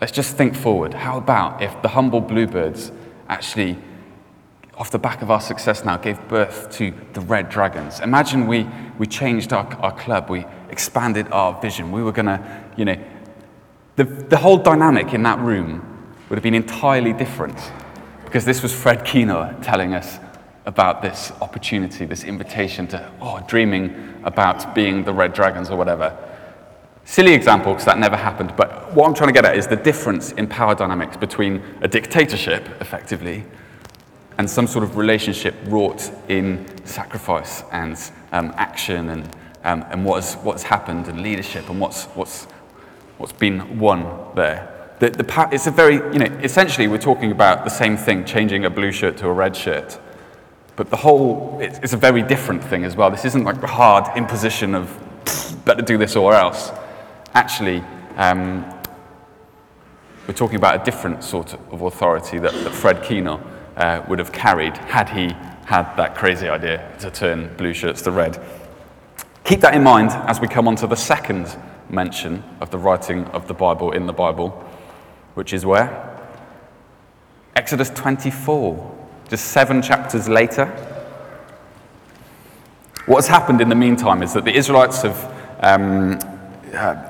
let's 0.00 0.12
just 0.12 0.36
think 0.36 0.54
forward, 0.54 0.92
how 0.92 1.16
about 1.16 1.62
if 1.62 1.80
the 1.82 1.88
humble 1.88 2.20
bluebirds 2.20 2.92
actually, 3.28 3.78
off 4.76 4.90
the 4.90 4.98
back 4.98 5.22
of 5.22 5.30
our 5.30 5.40
success 5.40 5.84
now, 5.84 5.96
gave 5.96 6.28
birth 6.28 6.70
to 6.72 6.92
the 7.12 7.20
red 7.20 7.48
dragons? 7.48 8.00
Imagine 8.00 8.46
we, 8.46 8.66
we 8.98 9.06
changed 9.06 9.52
our, 9.52 9.66
our 9.76 9.92
club, 9.92 10.28
we 10.30 10.44
expanded 10.68 11.28
our 11.30 11.60
vision. 11.60 11.92
We 11.92 12.02
were 12.02 12.12
going 12.12 12.26
to, 12.26 12.64
you 12.76 12.84
know, 12.84 12.96
the, 13.96 14.04
the 14.04 14.36
whole 14.36 14.56
dynamic 14.56 15.14
in 15.14 15.22
that 15.22 15.38
room 15.38 16.14
would 16.28 16.36
have 16.36 16.42
been 16.42 16.54
entirely 16.54 17.12
different 17.12 17.56
because 18.24 18.44
this 18.44 18.62
was 18.62 18.74
Fred 18.74 19.04
Keenor 19.04 19.56
telling 19.62 19.94
us 19.94 20.18
about 20.66 21.02
this 21.02 21.30
opportunity, 21.40 22.04
this 22.04 22.24
invitation 22.24 22.86
to, 22.88 23.12
oh, 23.20 23.44
dreaming 23.46 24.20
about 24.24 24.74
being 24.74 25.04
the 25.04 25.12
Red 25.12 25.32
Dragons 25.32 25.70
or 25.70 25.76
whatever. 25.76 26.16
Silly 27.04 27.34
example 27.34 27.72
because 27.72 27.84
that 27.84 27.98
never 27.98 28.16
happened, 28.16 28.54
but 28.56 28.92
what 28.94 29.06
I'm 29.06 29.14
trying 29.14 29.28
to 29.28 29.34
get 29.34 29.44
at 29.44 29.56
is 29.56 29.66
the 29.66 29.76
difference 29.76 30.32
in 30.32 30.48
power 30.48 30.74
dynamics 30.74 31.16
between 31.16 31.62
a 31.82 31.88
dictatorship, 31.88 32.66
effectively, 32.80 33.44
and 34.38 34.48
some 34.48 34.66
sort 34.66 34.84
of 34.84 34.96
relationship 34.96 35.54
wrought 35.66 36.10
in 36.28 36.66
sacrifice 36.84 37.62
and 37.72 37.96
um, 38.32 38.52
action 38.56 39.10
and, 39.10 39.36
um, 39.64 39.84
and 39.90 40.04
what's, 40.04 40.34
what's 40.36 40.62
happened 40.62 41.06
and 41.08 41.22
leadership 41.22 41.68
and 41.68 41.80
what's, 41.80 42.04
what's, 42.06 42.44
what's 43.18 43.32
been 43.32 43.78
won 43.78 44.02
there. 44.34 44.70
The, 44.98 45.10
the, 45.10 45.48
it's 45.52 45.66
a 45.66 45.70
very, 45.70 45.94
you 45.94 46.18
know, 46.18 46.38
essentially 46.42 46.88
we're 46.88 46.98
talking 46.98 47.30
about 47.30 47.64
the 47.64 47.70
same 47.70 47.96
thing, 47.96 48.24
changing 48.24 48.64
a 48.64 48.70
blue 48.70 48.92
shirt 48.92 49.16
to 49.18 49.28
a 49.28 49.32
red 49.32 49.56
shirt. 49.56 49.98
But 50.76 50.90
the 50.90 50.96
whole, 50.96 51.58
it's, 51.60 51.92
a 51.92 51.96
very 51.96 52.22
different 52.22 52.64
thing 52.64 52.84
as 52.84 52.96
well. 52.96 53.10
This 53.10 53.24
isn't 53.24 53.44
like 53.44 53.60
the 53.60 53.68
hard 53.68 54.16
imposition 54.16 54.74
of 54.74 55.00
better 55.64 55.82
do 55.82 55.96
this 55.96 56.16
or 56.16 56.34
else. 56.34 56.72
Actually, 57.34 57.82
um, 58.16 58.64
we're 60.26 60.34
talking 60.34 60.56
about 60.56 60.80
a 60.80 60.84
different 60.84 61.22
sort 61.22 61.54
of 61.54 61.82
authority 61.82 62.38
that, 62.38 62.52
that 62.52 62.72
Fred 62.72 63.02
Keenor 63.02 63.40
uh, 63.76 64.02
would 64.08 64.18
have 64.18 64.32
carried 64.32 64.76
had 64.76 65.08
he 65.08 65.28
had 65.66 65.94
that 65.96 66.14
crazy 66.14 66.48
idea 66.48 66.90
to 67.00 67.10
turn 67.10 67.54
blue 67.56 67.72
shirts 67.72 68.02
to 68.02 68.10
red. 68.10 68.42
Keep 69.44 69.60
that 69.60 69.74
in 69.74 69.82
mind 69.82 70.10
as 70.10 70.40
we 70.40 70.48
come 70.48 70.68
on 70.68 70.76
to 70.76 70.86
the 70.86 70.96
second 70.96 71.56
mention 71.88 72.42
of 72.60 72.70
the 72.70 72.78
writing 72.78 73.24
of 73.26 73.46
the 73.48 73.54
Bible 73.54 73.92
in 73.92 74.06
the 74.06 74.12
Bible, 74.12 74.50
which 75.34 75.52
is 75.52 75.64
where? 75.66 76.10
Exodus 77.56 77.90
24 77.90 78.94
just 79.28 79.46
seven 79.46 79.82
chapters 79.82 80.28
later. 80.28 80.66
What 83.06 83.16
has 83.16 83.28
happened 83.28 83.60
in 83.60 83.68
the 83.68 83.74
meantime 83.74 84.22
is 84.22 84.32
that 84.34 84.44
the 84.44 84.54
Israelites 84.54 85.02
have 85.02 85.34
um, 85.60 86.18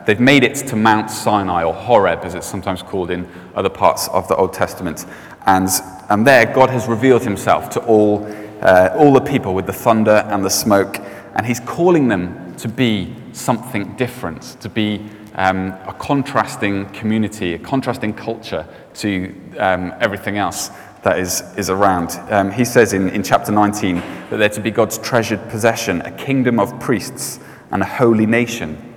they've 0.06 0.20
made 0.20 0.44
it 0.44 0.54
to 0.68 0.76
Mount 0.76 1.10
Sinai, 1.10 1.64
or 1.64 1.74
Horeb, 1.74 2.20
as 2.24 2.34
it's 2.34 2.46
sometimes 2.46 2.82
called 2.82 3.10
in 3.10 3.28
other 3.54 3.68
parts 3.68 4.08
of 4.08 4.28
the 4.28 4.36
Old 4.36 4.52
Testament. 4.52 5.06
And, 5.46 5.68
and 6.08 6.26
there, 6.26 6.46
God 6.46 6.70
has 6.70 6.86
revealed 6.86 7.22
himself 7.22 7.70
to 7.70 7.80
all, 7.84 8.26
uh, 8.62 8.94
all 8.96 9.12
the 9.12 9.20
people 9.20 9.54
with 9.54 9.66
the 9.66 9.72
thunder 9.72 10.24
and 10.28 10.44
the 10.44 10.50
smoke. 10.50 10.98
And 11.34 11.44
he's 11.44 11.60
calling 11.60 12.08
them 12.08 12.54
to 12.56 12.68
be 12.68 13.14
something 13.32 13.96
different, 13.96 14.60
to 14.60 14.68
be 14.68 15.04
um, 15.34 15.72
a 15.86 15.94
contrasting 15.98 16.88
community, 16.90 17.54
a 17.54 17.58
contrasting 17.58 18.14
culture 18.14 18.66
to 18.94 19.34
um, 19.58 19.92
everything 20.00 20.38
else 20.38 20.70
that 21.02 21.18
is, 21.18 21.42
is 21.56 21.68
around. 21.68 22.18
Um, 22.30 22.50
he 22.50 22.64
says 22.64 22.92
in, 22.92 23.10
in 23.10 23.22
chapter 23.22 23.52
19 23.52 23.96
that 24.30 24.36
they're 24.38 24.48
to 24.48 24.60
be 24.60 24.70
God's 24.70 24.98
treasured 24.98 25.48
possession, 25.50 26.00
a 26.02 26.12
kingdom 26.12 26.58
of 26.58 26.78
priests 26.80 27.40
and 27.70 27.82
a 27.82 27.86
holy 27.86 28.26
nation. 28.26 28.93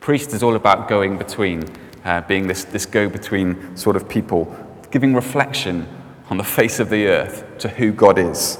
Priest 0.00 0.32
is 0.32 0.42
all 0.42 0.56
about 0.56 0.88
going 0.88 1.18
between, 1.18 1.64
uh, 2.04 2.22
being 2.22 2.46
this, 2.46 2.64
this 2.64 2.86
go 2.86 3.08
between 3.08 3.76
sort 3.76 3.96
of 3.96 4.08
people, 4.08 4.54
giving 4.90 5.14
reflection 5.14 5.86
on 6.30 6.36
the 6.36 6.44
face 6.44 6.80
of 6.80 6.90
the 6.90 7.06
earth 7.06 7.44
to 7.58 7.68
who 7.68 7.92
God 7.92 8.18
is. 8.18 8.58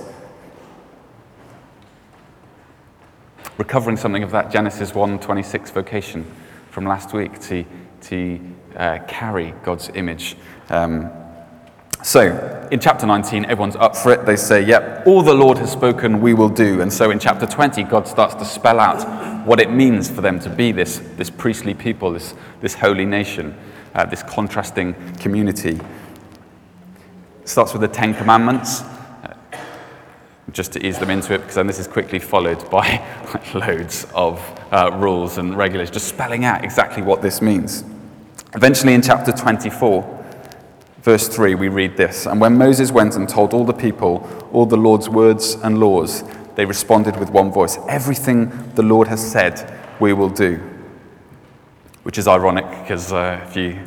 Recovering 3.56 3.96
something 3.96 4.22
of 4.22 4.30
that 4.30 4.50
Genesis 4.50 4.92
1:26 4.92 5.70
vocation 5.70 6.24
from 6.70 6.84
last 6.84 7.12
week 7.12 7.38
to, 7.40 7.64
to 8.02 8.40
uh, 8.76 8.98
carry 9.06 9.54
God's 9.62 9.90
image 9.94 10.36
um, 10.70 11.10
so, 12.02 12.68
in 12.72 12.80
chapter 12.80 13.06
19, 13.06 13.44
everyone's 13.44 13.76
up 13.76 13.94
for 13.94 14.10
it. 14.10 14.24
They 14.24 14.36
say, 14.36 14.62
Yep, 14.62 15.06
all 15.06 15.20
the 15.22 15.34
Lord 15.34 15.58
has 15.58 15.70
spoken, 15.70 16.22
we 16.22 16.32
will 16.32 16.48
do. 16.48 16.80
And 16.80 16.90
so, 16.90 17.10
in 17.10 17.18
chapter 17.18 17.44
20, 17.44 17.82
God 17.84 18.08
starts 18.08 18.34
to 18.36 18.44
spell 18.46 18.80
out 18.80 19.04
what 19.44 19.60
it 19.60 19.70
means 19.70 20.10
for 20.10 20.20
them 20.20 20.38
to 20.40 20.50
be 20.50 20.72
this, 20.72 20.98
this 21.16 21.30
priestly 21.30 21.74
people, 21.74 22.12
this, 22.12 22.34
this 22.60 22.74
holy 22.74 23.04
nation, 23.04 23.56
uh, 23.94 24.04
this 24.04 24.22
contrasting 24.22 24.94
community. 25.16 25.80
It 27.42 27.48
starts 27.48 27.72
with 27.72 27.82
the 27.82 27.88
Ten 27.88 28.14
Commandments, 28.14 28.82
uh, 28.82 29.34
just 30.52 30.72
to 30.72 30.86
ease 30.86 30.98
them 30.98 31.10
into 31.10 31.34
it, 31.34 31.38
because 31.38 31.54
then 31.54 31.66
this 31.66 31.78
is 31.78 31.86
quickly 31.86 32.18
followed 32.18 32.70
by 32.70 33.04
loads 33.54 34.06
of 34.14 34.40
uh, 34.72 34.90
rules 34.94 35.38
and 35.38 35.56
regulations, 35.56 35.94
just 35.94 36.08
spelling 36.08 36.44
out 36.44 36.64
exactly 36.64 37.02
what 37.02 37.22
this 37.22 37.40
means. 37.40 37.84
Eventually, 38.54 38.94
in 38.94 39.02
chapter 39.02 39.32
24, 39.32 40.18
Verse 41.02 41.28
3, 41.28 41.54
we 41.54 41.68
read 41.68 41.96
this 41.96 42.26
And 42.26 42.40
when 42.40 42.58
Moses 42.58 42.92
went 42.92 43.16
and 43.16 43.26
told 43.26 43.54
all 43.54 43.64
the 43.64 43.72
people 43.72 44.28
all 44.52 44.66
the 44.66 44.76
Lord's 44.76 45.08
words 45.08 45.54
and 45.54 45.78
laws, 45.78 46.24
they 46.54 46.64
responded 46.64 47.16
with 47.16 47.30
one 47.30 47.50
voice 47.50 47.78
Everything 47.88 48.72
the 48.74 48.82
Lord 48.82 49.08
has 49.08 49.20
said, 49.30 49.78
we 50.00 50.12
will 50.12 50.30
do. 50.30 50.56
Which 52.02 52.18
is 52.18 52.26
ironic 52.26 52.64
because 52.82 53.12
uh, 53.12 53.44
if 53.46 53.56
you, 53.56 53.78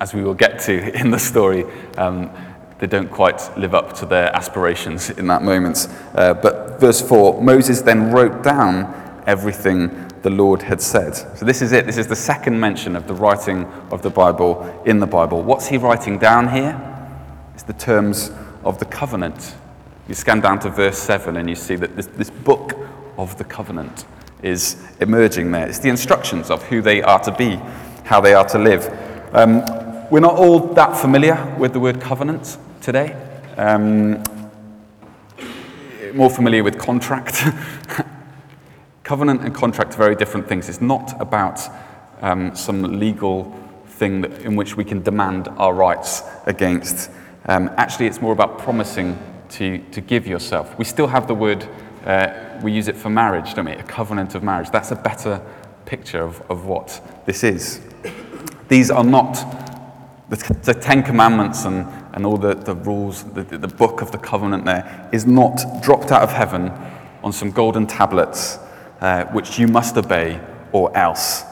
as 0.00 0.14
we 0.14 0.22
will 0.22 0.34
get 0.34 0.60
to 0.60 0.94
in 1.00 1.10
the 1.10 1.18
story, 1.18 1.64
um, 1.96 2.30
they 2.78 2.86
don't 2.86 3.10
quite 3.10 3.56
live 3.58 3.74
up 3.74 3.92
to 3.94 4.06
their 4.06 4.34
aspirations 4.34 5.10
in 5.10 5.26
that 5.26 5.42
moment. 5.42 5.88
Uh, 6.14 6.34
but 6.34 6.80
verse 6.80 7.02
4 7.02 7.42
Moses 7.42 7.80
then 7.82 8.12
wrote 8.12 8.42
down 8.42 9.22
everything 9.26 10.08
the 10.22 10.30
Lord 10.30 10.62
had 10.62 10.80
said. 10.80 11.14
So, 11.36 11.44
this 11.44 11.62
is 11.62 11.72
it. 11.72 11.86
This 11.86 11.96
is 11.96 12.06
the 12.06 12.16
second 12.16 12.58
mention 12.58 12.96
of 12.96 13.06
the 13.06 13.14
writing 13.14 13.64
of 13.90 14.02
the 14.02 14.10
Bible 14.10 14.82
in 14.84 14.98
the 14.98 15.06
Bible. 15.06 15.42
What's 15.42 15.68
he 15.68 15.76
writing 15.76 16.18
down 16.18 16.48
here? 16.48 16.76
It's 17.54 17.62
the 17.62 17.72
terms 17.72 18.30
of 18.64 18.78
the 18.78 18.84
covenant. 18.84 19.54
You 20.08 20.14
scan 20.14 20.40
down 20.40 20.58
to 20.60 20.70
verse 20.70 20.98
7 20.98 21.36
and 21.36 21.48
you 21.48 21.54
see 21.54 21.76
that 21.76 21.94
this, 21.94 22.06
this 22.06 22.30
book 22.30 22.76
of 23.16 23.36
the 23.38 23.44
covenant 23.44 24.06
is 24.42 24.82
emerging 25.00 25.52
there. 25.52 25.68
It's 25.68 25.78
the 25.78 25.90
instructions 25.90 26.50
of 26.50 26.62
who 26.64 26.82
they 26.82 27.02
are 27.02 27.20
to 27.20 27.32
be, 27.32 27.56
how 28.04 28.20
they 28.20 28.34
are 28.34 28.46
to 28.48 28.58
live. 28.58 28.88
Um, 29.32 29.62
we're 30.10 30.20
not 30.20 30.34
all 30.34 30.60
that 30.74 30.96
familiar 30.96 31.54
with 31.58 31.72
the 31.72 31.80
word 31.80 32.00
covenant 32.00 32.56
today. 32.80 33.14
Um, 33.56 34.24
more 36.14 36.30
familiar 36.30 36.64
with 36.64 36.78
contract 36.78 37.44
Covenant 39.08 39.42
and 39.42 39.54
contract 39.54 39.94
are 39.94 39.96
very 39.96 40.14
different 40.14 40.46
things. 40.46 40.68
It's 40.68 40.82
not 40.82 41.18
about 41.18 41.62
um, 42.20 42.54
some 42.54 43.00
legal 43.00 43.58
thing 43.86 44.20
that, 44.20 44.42
in 44.42 44.54
which 44.54 44.76
we 44.76 44.84
can 44.84 45.02
demand 45.02 45.48
our 45.56 45.72
rights 45.72 46.22
against. 46.44 47.10
Um, 47.46 47.70
actually, 47.78 48.06
it's 48.08 48.20
more 48.20 48.34
about 48.34 48.58
promising 48.58 49.18
to, 49.50 49.78
to 49.78 50.00
give 50.00 50.26
yourself. 50.26 50.78
We 50.78 50.84
still 50.84 51.06
have 51.06 51.26
the 51.26 51.34
word, 51.34 51.68
uh, 52.04 52.60
we 52.62 52.72
use 52.72 52.88
it 52.88 52.96
for 52.96 53.10
marriage, 53.10 53.54
don't 53.54 53.66
we? 53.66 53.72
A 53.72 53.82
covenant 53.82 54.34
of 54.34 54.42
marriage. 54.42 54.70
That's 54.70 54.90
a 54.90 54.96
better 54.96 55.40
picture 55.86 56.22
of, 56.22 56.42
of 56.50 56.66
what 56.66 57.00
this 57.26 57.42
is. 57.44 57.80
These 58.68 58.90
are 58.90 59.04
not 59.04 59.34
the, 60.28 60.36
the 60.62 60.74
Ten 60.74 61.02
Commandments 61.02 61.64
and, 61.64 61.86
and 62.12 62.26
all 62.26 62.36
the, 62.36 62.54
the 62.54 62.74
rules, 62.74 63.24
the, 63.24 63.42
the 63.42 63.68
book 63.68 64.02
of 64.02 64.12
the 64.12 64.18
covenant 64.18 64.64
there 64.64 65.08
is 65.12 65.26
not 65.26 65.82
dropped 65.82 66.12
out 66.12 66.22
of 66.22 66.32
heaven 66.32 66.70
on 67.24 67.32
some 67.32 67.50
golden 67.50 67.86
tablets 67.86 68.58
uh, 69.00 69.24
which 69.26 69.58
you 69.58 69.68
must 69.68 69.96
obey, 69.96 70.40
or 70.72 70.94
else. 70.96 71.44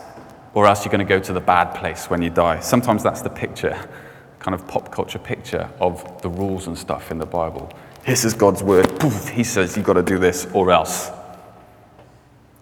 Or 0.54 0.66
else 0.66 0.84
you're 0.84 0.92
going 0.92 1.06
to 1.06 1.08
go 1.08 1.20
to 1.20 1.32
the 1.32 1.40
bad 1.40 1.74
place 1.74 2.10
when 2.10 2.22
you 2.22 2.30
die. 2.30 2.60
Sometimes 2.60 3.02
that's 3.02 3.22
the 3.22 3.30
picture, 3.30 3.78
kind 4.38 4.54
of 4.54 4.66
pop 4.66 4.90
culture 4.90 5.18
picture 5.18 5.70
of 5.80 6.22
the 6.22 6.28
rules 6.28 6.66
and 6.66 6.76
stuff 6.76 7.10
in 7.10 7.18
the 7.18 7.26
Bible. 7.26 7.70
This 8.06 8.24
is 8.24 8.34
God's 8.34 8.62
word. 8.62 9.00
Poof, 9.00 9.28
he 9.28 9.42
says 9.42 9.76
you've 9.76 9.84
got 9.84 9.94
to 9.94 10.02
do 10.02 10.16
this 10.16 10.46
or 10.54 10.70
else. 10.70 11.10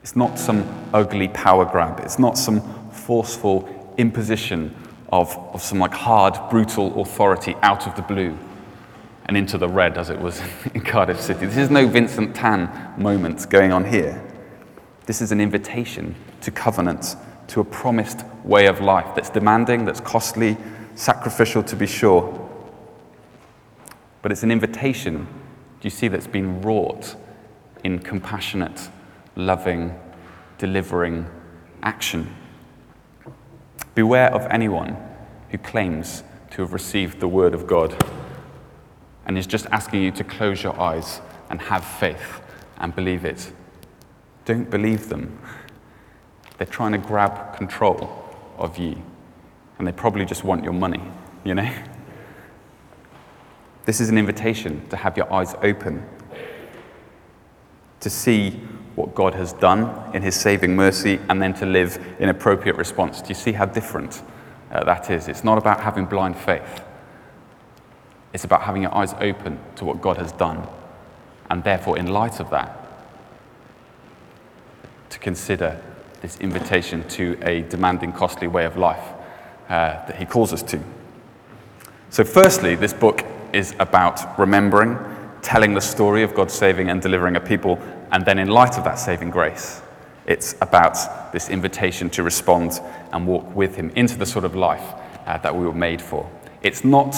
It's 0.01 0.17
not 0.17 0.39
some 0.39 0.67
ugly 0.95 1.29
power 1.29 1.67
grab. 1.67 2.01
It's 2.01 2.19
not 2.19 2.39
some 2.39 2.63
forceful 2.91 3.69
imposition 3.99 4.75
of, 5.13 5.37
of 5.53 5.63
some 5.63 5.79
like 5.79 5.93
hard, 5.93 6.39
brutal 6.49 6.99
authority 7.03 7.55
out 7.61 7.87
of 7.87 7.95
the 7.95 8.01
blue 8.01 8.39
and 9.27 9.37
into 9.37 9.59
the 9.59 9.69
red 9.69 9.99
as 9.99 10.09
it 10.09 10.19
was 10.19 10.41
in 10.75 10.81
Cardiff 10.81 11.21
City. 11.21 11.45
This 11.45 11.59
is 11.59 11.71
no 11.71 11.87
Vincent 11.87 12.35
Tan 12.35 12.95
moment 12.97 13.49
going 13.51 13.71
on 13.71 13.85
here. 13.85 14.25
This 15.05 15.21
is 15.21 15.31
an 15.31 15.43
invitation 15.43 16.15
to 16.41 16.51
covenant, 16.51 17.17
to 17.49 17.61
a 17.61 17.65
promised 17.65 18.25
way 18.45 18.67
of 18.67 18.81
life 18.81 19.15
that's 19.15 19.29
demanding, 19.29 19.85
that's 19.85 20.01
costly, 20.01 20.57
sacrificial 20.95 21.63
to 21.65 21.77
be 21.77 21.87
sure. 21.87 22.44
But 24.25 24.33
it's 24.33 24.43
an 24.43 24.51
invitation, 24.51 25.27
do 25.27 25.83
you 25.83 25.91
see, 25.91 26.09
that's 26.09 26.27
been 26.27 26.63
wrought 26.63 27.15
in 27.85 27.99
compassionate, 27.99 28.89
loving, 29.37 29.95
delivering 30.57 31.27
action. 31.83 32.35
Beware 33.95 34.33
of 34.35 34.47
anyone 34.51 34.97
who 35.51 35.59
claims 35.59 36.23
to 36.53 36.63
have 36.63 36.73
received 36.73 37.21
the 37.21 37.29
word 37.29 37.53
of 37.53 37.67
God 37.67 38.03
and 39.27 39.37
is 39.37 39.47
just 39.47 39.67
asking 39.67 40.01
you 40.01 40.11
to 40.13 40.25
close 40.25 40.63
your 40.63 40.81
eyes 40.81 41.21
and 41.51 41.61
have 41.61 41.85
faith 41.85 42.41
and 42.79 42.97
believe 42.97 43.27
it. 43.27 43.53
Don't 44.47 44.71
believe 44.71 45.11
them. 45.11 45.39
They're 46.57 46.67
trying 46.67 46.93
to 46.93 46.99
grab 46.99 47.59
control 47.59 48.25
of 48.57 48.79
you, 48.79 49.03
and 49.79 49.87
they 49.87 49.93
probably 49.93 50.25
just 50.25 50.45
want 50.45 50.65
your 50.65 50.73
money, 50.73 51.03
you 51.45 51.55
know? 51.55 51.71
This 53.85 54.01
is 54.01 54.09
an 54.09 54.17
invitation 54.17 54.87
to 54.89 54.97
have 54.97 55.17
your 55.17 55.31
eyes 55.33 55.55
open, 55.63 56.03
to 58.01 58.09
see 58.09 58.51
what 58.95 59.15
God 59.15 59.35
has 59.35 59.53
done 59.53 60.15
in 60.15 60.23
His 60.23 60.35
saving 60.35 60.75
mercy, 60.75 61.21
and 61.29 61.43
then 61.43 61.53
to 61.55 61.67
live 61.67 61.99
in 62.19 62.31
appropriate 62.31 62.77
response. 62.77 63.21
Do 63.21 63.29
you 63.29 63.35
see 63.35 63.53
how 63.53 63.67
different 63.67 64.23
uh, 64.71 64.85
that 64.85 65.11
is? 65.11 65.29
It's 65.29 65.45
not 65.45 65.59
about 65.59 65.81
having 65.81 66.07
blind 66.07 66.37
faith, 66.37 66.83
it's 68.33 68.45
about 68.45 68.63
having 68.63 68.83
your 68.83 68.95
eyes 68.95 69.15
open 69.21 69.59
to 69.77 69.85
what 69.85 70.01
God 70.01 70.17
has 70.17 70.33
done, 70.33 70.67
and 71.51 71.63
therefore, 71.63 71.99
in 71.99 72.07
light 72.07 72.41
of 72.41 72.49
that, 72.51 72.81
to 75.11 75.19
consider 75.19 75.81
this 76.23 76.39
invitation 76.39 77.07
to 77.09 77.39
a 77.43 77.63
demanding, 77.63 78.13
costly 78.13 78.49
way 78.49 78.65
of 78.65 78.79
life 78.79 79.13
uh, 79.69 80.07
that 80.07 80.17
He 80.17 80.25
calls 80.25 80.55
us 80.55 80.63
to. 80.63 80.81
So, 82.09 82.25
firstly, 82.25 82.77
this 82.77 82.95
book 82.95 83.25
is 83.55 83.75
about 83.79 84.39
remembering, 84.39 84.99
telling 85.43 85.75
the 85.75 85.81
story 85.81 86.23
of 86.23 86.35
God 86.35 86.51
saving 86.51 86.91
and 86.91 87.01
delivering 87.01 87.37
a 87.37 87.41
people, 87.41 87.79
and 88.13 88.25
then, 88.25 88.39
in 88.39 88.49
light 88.49 88.79
of 88.79 88.85
that 88.85 88.99
saving 88.99 89.31
grace, 89.31 89.81
it's 90.27 90.55
about 90.61 91.33
this 91.33 91.49
invitation 91.49 92.09
to 92.11 92.23
respond 92.23 92.81
and 93.13 93.27
walk 93.27 93.55
with 93.55 93.77
Him 93.77 93.91
into 93.91 94.17
the 94.17 94.27
sort 94.27 94.45
of 94.45 94.55
life 94.55 94.95
uh, 95.27 95.39
that 95.39 95.55
we 95.55 95.67
were 95.67 95.75
made 95.75 96.01
for. 96.01 96.29
It's 96.63 96.85
not 96.85 97.15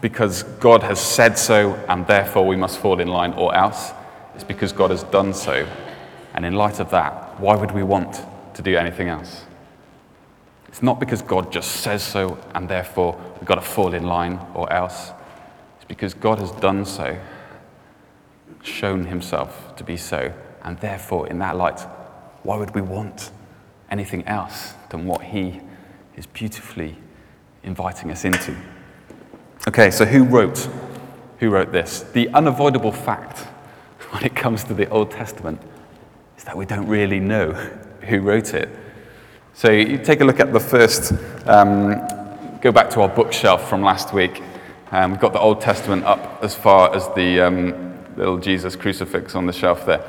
because 0.00 0.42
God 0.60 0.82
has 0.82 1.00
said 1.00 1.38
so 1.38 1.74
and 1.88 2.06
therefore 2.06 2.46
we 2.46 2.56
must 2.56 2.78
fall 2.78 3.00
in 3.00 3.08
line 3.08 3.32
or 3.32 3.54
else. 3.54 3.92
It's 4.34 4.44
because 4.44 4.72
God 4.72 4.90
has 4.90 5.02
done 5.04 5.32
so. 5.32 5.66
And 6.34 6.44
in 6.44 6.54
light 6.54 6.80
of 6.80 6.90
that, 6.90 7.40
why 7.40 7.56
would 7.56 7.70
we 7.70 7.82
want 7.82 8.20
to 8.54 8.62
do 8.62 8.76
anything 8.76 9.08
else? 9.08 9.44
It's 10.68 10.82
not 10.82 11.00
because 11.00 11.22
God 11.22 11.50
just 11.50 11.70
says 11.70 12.02
so 12.02 12.36
and 12.54 12.68
therefore 12.68 13.18
we've 13.36 13.46
got 13.46 13.54
to 13.54 13.60
fall 13.62 13.94
in 13.94 14.02
line 14.02 14.38
or 14.54 14.70
else. 14.70 15.12
It's 15.84 15.88
because 15.88 16.14
God 16.14 16.38
has 16.38 16.50
done 16.50 16.86
so, 16.86 17.18
shown 18.62 19.04
himself 19.04 19.76
to 19.76 19.84
be 19.84 19.98
so, 19.98 20.32
and 20.62 20.78
therefore, 20.78 21.28
in 21.28 21.38
that 21.40 21.56
light, 21.56 21.80
why 22.42 22.56
would 22.56 22.74
we 22.74 22.80
want 22.80 23.30
anything 23.90 24.26
else 24.26 24.72
than 24.88 25.04
what 25.04 25.20
he 25.20 25.60
is 26.16 26.24
beautifully 26.26 26.96
inviting 27.62 28.10
us 28.10 28.24
into? 28.24 28.56
Okay, 29.68 29.90
so 29.90 30.06
who 30.06 30.24
wrote? 30.24 30.68
Who 31.40 31.50
wrote 31.50 31.70
this? 31.70 32.00
The 32.00 32.28
unavoidable 32.30 32.92
fact 32.92 33.40
when 34.10 34.24
it 34.24 34.34
comes 34.34 34.64
to 34.64 34.74
the 34.74 34.88
Old 34.88 35.10
Testament 35.10 35.60
is 36.38 36.44
that 36.44 36.56
we 36.56 36.64
don't 36.64 36.86
really 36.86 37.20
know 37.20 37.52
who 38.00 38.20
wrote 38.20 38.54
it. 38.54 38.70
So 39.52 39.70
you 39.70 39.98
take 39.98 40.22
a 40.22 40.24
look 40.24 40.40
at 40.40 40.52
the 40.52 40.60
first, 40.60 41.12
um, 41.46 42.08
go 42.62 42.72
back 42.72 42.88
to 42.90 43.02
our 43.02 43.08
bookshelf 43.08 43.68
from 43.68 43.82
last 43.82 44.14
week. 44.14 44.42
Um, 44.94 45.10
we've 45.10 45.20
got 45.20 45.32
the 45.32 45.40
Old 45.40 45.60
Testament 45.60 46.04
up 46.04 46.38
as 46.40 46.54
far 46.54 46.94
as 46.94 47.08
the 47.16 47.40
um, 47.40 47.98
little 48.16 48.38
Jesus 48.38 48.76
crucifix 48.76 49.34
on 49.34 49.44
the 49.44 49.52
shelf 49.52 49.84
there. 49.84 50.08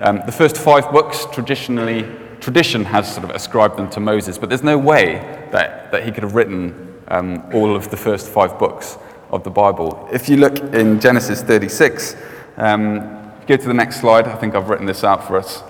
Um, 0.00 0.20
the 0.26 0.32
first 0.32 0.58
five 0.58 0.92
books, 0.92 1.24
traditionally, 1.32 2.02
tradition 2.38 2.84
has 2.84 3.10
sort 3.10 3.24
of 3.24 3.30
ascribed 3.30 3.78
them 3.78 3.88
to 3.92 3.98
Moses, 3.98 4.36
but 4.36 4.50
there's 4.50 4.62
no 4.62 4.76
way 4.76 5.14
that, 5.52 5.90
that 5.90 6.04
he 6.04 6.12
could 6.12 6.22
have 6.22 6.34
written 6.34 7.02
um, 7.08 7.48
all 7.54 7.74
of 7.74 7.90
the 7.90 7.96
first 7.96 8.28
five 8.28 8.58
books 8.58 8.98
of 9.30 9.42
the 9.42 9.48
Bible. 9.48 10.06
If 10.12 10.28
you 10.28 10.36
look 10.36 10.58
in 10.74 11.00
Genesis 11.00 11.40
36, 11.40 12.14
um, 12.58 13.32
go 13.46 13.56
to 13.56 13.66
the 13.66 13.72
next 13.72 14.02
slide. 14.02 14.28
I 14.28 14.36
think 14.36 14.54
I've 14.54 14.68
written 14.68 14.84
this 14.84 15.02
out 15.02 15.26
for 15.26 15.38
us. 15.38 15.62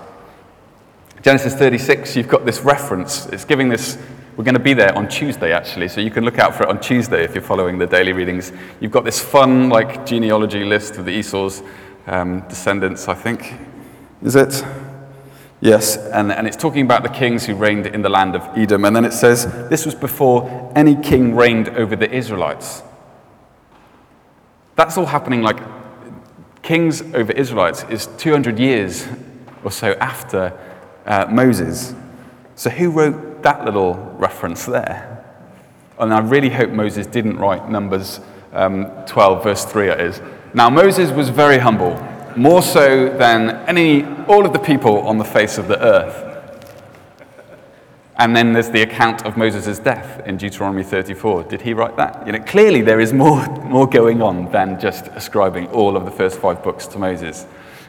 Genesis 1.22 1.54
36, 1.54 2.16
you've 2.16 2.26
got 2.26 2.44
this 2.44 2.62
reference. 2.62 3.26
It's 3.26 3.44
giving 3.44 3.68
this, 3.68 3.96
we're 4.36 4.44
going 4.44 4.54
to 4.54 4.60
be 4.60 4.74
there 4.74 4.94
on 4.94 5.08
Tuesday 5.08 5.52
actually, 5.52 5.88
so 5.88 6.02
you 6.02 6.10
can 6.10 6.22
look 6.22 6.38
out 6.38 6.54
for 6.54 6.64
it 6.64 6.68
on 6.68 6.78
Tuesday 6.78 7.24
if 7.24 7.34
you're 7.34 7.42
following 7.42 7.78
the 7.78 7.86
daily 7.86 8.12
readings. 8.12 8.52
You've 8.80 8.92
got 8.92 9.04
this 9.04 9.18
fun, 9.18 9.70
like, 9.70 10.04
genealogy 10.04 10.62
list 10.62 10.96
of 10.96 11.06
the 11.06 11.10
Esau's 11.10 11.62
um, 12.06 12.46
descendants, 12.46 13.08
I 13.08 13.14
think. 13.14 13.54
Is 14.22 14.36
it? 14.36 14.62
Yes, 15.62 15.96
and, 15.96 16.30
and 16.30 16.46
it's 16.46 16.56
talking 16.56 16.84
about 16.84 17.02
the 17.02 17.08
kings 17.08 17.46
who 17.46 17.54
reigned 17.54 17.86
in 17.86 18.02
the 18.02 18.10
land 18.10 18.36
of 18.36 18.42
Edom. 18.58 18.84
And 18.84 18.94
then 18.94 19.06
it 19.06 19.14
says, 19.14 19.46
this 19.70 19.86
was 19.86 19.94
before 19.94 20.70
any 20.76 20.96
king 20.96 21.34
reigned 21.34 21.70
over 21.70 21.96
the 21.96 22.10
Israelites. 22.10 22.82
That's 24.74 24.98
all 24.98 25.06
happening 25.06 25.40
like 25.40 25.58
kings 26.62 27.00
over 27.14 27.32
Israelites 27.32 27.84
is 27.88 28.08
200 28.18 28.58
years 28.58 29.08
or 29.64 29.70
so 29.70 29.94
after 29.94 30.52
uh, 31.06 31.26
Moses. 31.30 31.94
So 32.54 32.68
who 32.68 32.90
wrote 32.90 33.35
that 33.42 33.64
little 33.64 33.94
reference 34.18 34.66
there? 34.66 35.24
And 35.98 36.12
I 36.12 36.20
really 36.20 36.50
hope 36.50 36.70
Moses 36.70 37.06
didn't 37.06 37.38
write 37.38 37.70
Numbers 37.70 38.20
um, 38.52 38.90
12, 39.06 39.42
verse 39.42 39.64
3, 39.64 39.88
it 39.88 40.00
is. 40.00 40.20
Now, 40.54 40.70
Moses 40.70 41.10
was 41.10 41.28
very 41.28 41.58
humble 41.58 41.94
more 42.36 42.62
so 42.62 43.08
than 43.16 43.50
any, 43.66 44.04
all 44.26 44.44
of 44.44 44.52
the 44.52 44.58
people 44.58 45.00
on 45.06 45.18
the 45.18 45.24
face 45.24 45.58
of 45.58 45.68
the 45.68 45.82
earth. 45.82 46.22
And 48.18 48.34
then 48.34 48.54
there's 48.54 48.70
the 48.70 48.80
account 48.80 49.26
of 49.26 49.36
Moses' 49.36 49.78
death 49.78 50.26
in 50.26 50.38
Deuteronomy 50.38 50.82
34. 50.82 51.44
Did 51.44 51.60
he 51.60 51.74
write 51.74 51.96
that? 51.98 52.26
You 52.26 52.32
know, 52.32 52.40
clearly 52.40 52.80
there 52.80 53.00
is 53.00 53.12
more, 53.12 53.46
more 53.64 53.86
going 53.86 54.22
on 54.22 54.50
than 54.50 54.80
just 54.80 55.08
ascribing 55.08 55.66
all 55.68 55.96
of 55.96 56.04
the 56.06 56.10
first 56.10 56.38
five 56.38 56.62
books 56.62 56.86
to 56.88 56.98
Moses. 56.98 57.46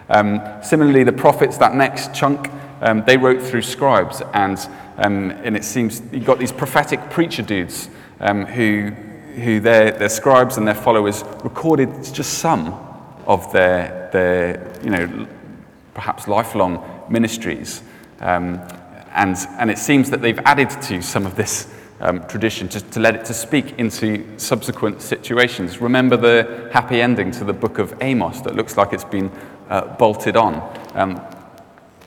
Um, 0.10 0.42
similarly, 0.62 1.04
the 1.04 1.14
prophets, 1.14 1.58
that 1.58 1.76
next 1.76 2.14
chunk, 2.14 2.50
um, 2.82 3.04
they 3.06 3.18
wrote 3.18 3.42
through 3.42 3.62
scribes, 3.62 4.22
and, 4.34 4.58
um, 4.98 5.32
and 5.32 5.56
it 5.56 5.64
seems 5.64 6.02
you've 6.12 6.26
got 6.26 6.40
these 6.40 6.52
prophetic 6.52 7.10
preacher 7.10 7.44
dudes 7.44 7.90
um, 8.20 8.46
who, 8.46 8.90
who 9.36 9.60
their, 9.60 9.92
their 9.92 10.10
scribes 10.10 10.58
and 10.58 10.68
their 10.68 10.76
followers 10.76 11.24
recorded 11.44 11.90
just 12.14 12.40
some 12.40 12.74
of 13.28 13.52
their, 13.52 14.10
their 14.12 14.74
you 14.84 14.90
know, 14.90 15.28
perhaps 15.94 16.28
lifelong 16.28 17.06
ministries. 17.10 17.84
Um, 18.20 18.60
and, 19.14 19.36
and 19.60 19.70
it 19.70 19.78
seems 19.78 20.10
that 20.10 20.22
they've 20.22 20.40
added 20.40 20.70
to 20.84 21.02
some 21.02 21.26
of 21.26 21.36
this 21.36 21.74
um, 22.00 22.26
tradition 22.28 22.68
to, 22.70 22.82
to 22.82 23.00
let 23.00 23.16
it 23.16 23.26
to 23.26 23.34
speak 23.34 23.78
into 23.80 24.26
subsequent 24.38 25.02
situations. 25.02 25.82
Remember 25.82 26.18
the 26.18 26.70
happy 26.72 27.02
ending 27.02 27.32
to 27.32 27.44
the 27.44 27.54
book 27.54 27.80
of 27.80 27.94
Amos 28.02 28.42
that 28.42 28.56
looks 28.56 28.78
like 28.78 28.94
it's 28.94 29.04
been 29.04 29.32
uh, 29.70 29.96
bolted 29.96 30.38
on. 30.38 30.56
Um, 30.94 31.22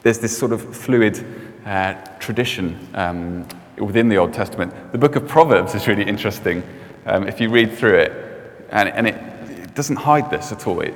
there's 0.03 0.19
this 0.19 0.37
sort 0.37 0.53
of 0.53 0.77
fluid 0.77 1.25
uh, 1.65 1.95
tradition 2.19 2.89
um, 2.95 3.47
within 3.77 4.09
the 4.09 4.17
Old 4.17 4.33
Testament. 4.33 4.73
The 4.93 4.99
book 4.99 5.17
of 5.17 5.27
Proverbs 5.27 5.75
is 5.75 5.89
really 5.89 6.05
interesting 6.05 6.63
um, 7.07 7.27
if 7.27 7.41
you 7.41 7.49
read 7.49 7.77
through 7.77 7.97
it, 7.97 8.67
and, 8.71 8.89
and 8.89 9.07
it, 9.07 9.15
it, 9.51 9.75
doesn't 9.75 9.97
hide 9.97 10.31
this 10.31 10.53
at 10.53 10.67
all. 10.67 10.81
It, 10.81 10.95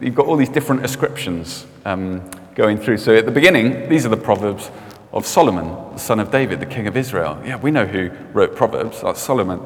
you've 0.00 0.14
got 0.14 0.26
all 0.26 0.36
these 0.36 0.48
different 0.48 0.84
ascriptions 0.84 1.66
um, 1.84 2.28
going 2.54 2.78
through. 2.78 2.98
So 2.98 3.14
at 3.16 3.24
the 3.24 3.32
beginning, 3.32 3.88
these 3.88 4.04
are 4.04 4.10
the 4.10 4.16
Proverbs 4.16 4.70
of 5.12 5.26
Solomon, 5.26 5.68
the 5.92 5.98
son 5.98 6.20
of 6.20 6.30
David, 6.30 6.60
the 6.60 6.66
king 6.66 6.86
of 6.86 6.96
Israel. 6.96 7.40
Yeah, 7.44 7.56
we 7.56 7.70
know 7.70 7.86
who 7.86 8.10
wrote 8.32 8.54
Proverbs, 8.54 9.00
that's 9.00 9.20
Solomon. 9.20 9.60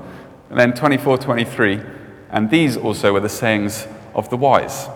And 0.50 0.58
then 0.58 0.74
24, 0.74 1.18
23, 1.18 1.80
and 2.30 2.50
these 2.50 2.76
also 2.76 3.16
are 3.16 3.20
the 3.20 3.28
sayings 3.28 3.86
of 4.14 4.30
the 4.30 4.36
wise. 4.36 4.88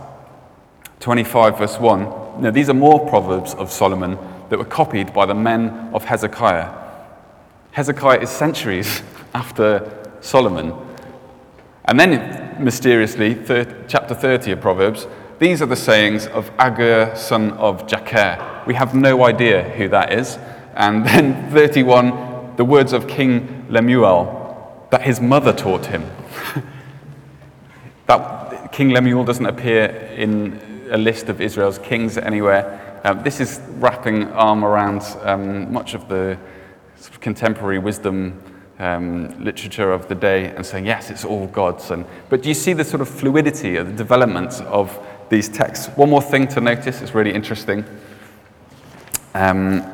25, 1.01 1.59
verse 1.59 1.79
1. 1.79 2.43
Now, 2.43 2.51
these 2.51 2.71
are 2.71 2.75
more 2.75 3.09
Proverbs 3.09 3.55
of 3.55 3.71
Solomon, 3.71 4.19
that 4.55 4.59
were 4.59 4.65
copied 4.65 5.13
by 5.13 5.27
the 5.27 5.35
men 5.35 5.69
of 5.93 6.05
Hezekiah. 6.05 6.73
Hezekiah 7.73 8.21
is 8.21 8.31
centuries 8.31 9.03
after 9.35 10.17
Solomon. 10.21 10.73
And 11.87 11.99
then, 11.99 12.63
mysteriously, 12.63 13.35
chapter 13.89 14.15
30 14.15 14.53
of 14.53 14.61
Proverbs, 14.61 15.09
these 15.41 15.61
are 15.61 15.67
the 15.67 15.75
sayings 15.75 16.29
of 16.29 16.53
Agur, 16.57 17.17
son 17.17 17.51
of 17.55 17.89
Jakeh. 17.89 18.65
We 18.65 18.75
have 18.75 18.95
no 18.95 19.25
idea 19.25 19.65
who 19.71 19.89
that 19.89 20.13
is. 20.13 20.39
And 20.75 21.05
then 21.09 21.51
31, 21.51 22.55
the 22.55 22.65
words 22.65 22.93
of 22.93 23.09
King 23.09 23.67
Lemuel 23.69 24.87
that 24.93 25.03
his 25.03 25.21
mother 25.21 25.53
taught 25.53 25.87
him. 25.87 26.09
that 28.07 28.71
King 28.71 28.91
Lemuel 28.91 29.25
doesn't 29.25 29.47
appear 29.47 29.87
in 30.17 30.87
a 30.93 30.97
list 30.97 31.29
of 31.29 31.41
Israel's 31.41 31.81
kings 31.81 32.17
anywhere. 32.17 32.84
Um, 33.07 33.23
this 33.23 33.39
is 33.39 33.61
wrapping 33.73 34.29
arm 34.33 34.65
around 34.65 35.03
um, 35.21 35.71
much 35.71 35.93
of 35.93 36.09
the 36.09 36.39
sort 36.97 37.13
of 37.13 37.21
contemporary 37.21 37.79
wisdom 37.79 38.43
um, 38.79 39.45
literature 39.45 39.93
of 39.93 40.09
the 40.09 40.15
day 40.15 40.47
and 40.47 40.65
saying, 40.65 40.87
yes, 40.87 41.11
it's 41.11 41.23
all 41.23 41.47
God's. 41.49 41.91
And, 41.91 42.07
but 42.31 42.43
do 42.43 42.49
you 42.49 42.55
see 42.55 42.73
the 42.73 42.83
sort 42.83 43.03
of 43.03 43.09
fluidity 43.11 43.77
of 43.77 43.89
the 43.89 43.93
development 43.93 44.59
of 44.63 44.99
these 45.29 45.51
texts? 45.51 45.89
One 45.97 46.09
more 46.09 46.23
thing 46.23 46.49
to 46.49 46.63
notice, 46.63 47.03
it's 47.03 47.15
really 47.15 47.35
interesting, 47.35 47.85
um, 49.35 49.85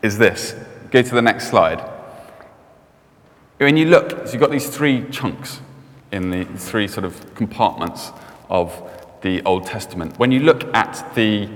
is 0.00 0.16
this. 0.16 0.54
Go 0.92 1.02
to 1.02 1.14
the 1.16 1.22
next 1.22 1.48
slide. 1.48 1.80
When 3.58 3.76
you 3.76 3.86
look, 3.86 4.28
so 4.28 4.32
you've 4.32 4.40
got 4.40 4.52
these 4.52 4.70
three 4.70 5.04
chunks 5.10 5.60
in 6.12 6.30
the 6.30 6.44
three 6.44 6.86
sort 6.86 7.04
of 7.04 7.34
compartments 7.34 8.12
of 8.48 8.88
the 9.22 9.42
Old 9.42 9.66
Testament. 9.66 10.16
When 10.16 10.30
you 10.30 10.40
look 10.40 10.72
at 10.74 11.12
the 11.16 11.48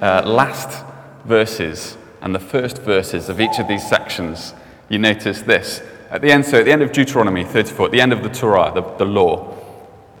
uh, 0.00 0.22
last 0.24 0.84
verses 1.24 1.96
and 2.20 2.34
the 2.34 2.40
first 2.40 2.82
verses 2.82 3.28
of 3.28 3.40
each 3.40 3.58
of 3.58 3.68
these 3.68 3.86
sections, 3.86 4.54
you 4.88 4.98
notice 4.98 5.42
this. 5.42 5.82
At 6.10 6.22
the 6.22 6.32
end, 6.32 6.44
so 6.46 6.58
at 6.58 6.64
the 6.64 6.72
end 6.72 6.82
of 6.82 6.92
Deuteronomy 6.92 7.44
34, 7.44 7.86
at 7.86 7.92
the 7.92 8.00
end 8.00 8.12
of 8.12 8.22
the 8.22 8.28
Torah, 8.28 8.72
the, 8.74 8.82
the 8.96 9.04
law, 9.04 9.54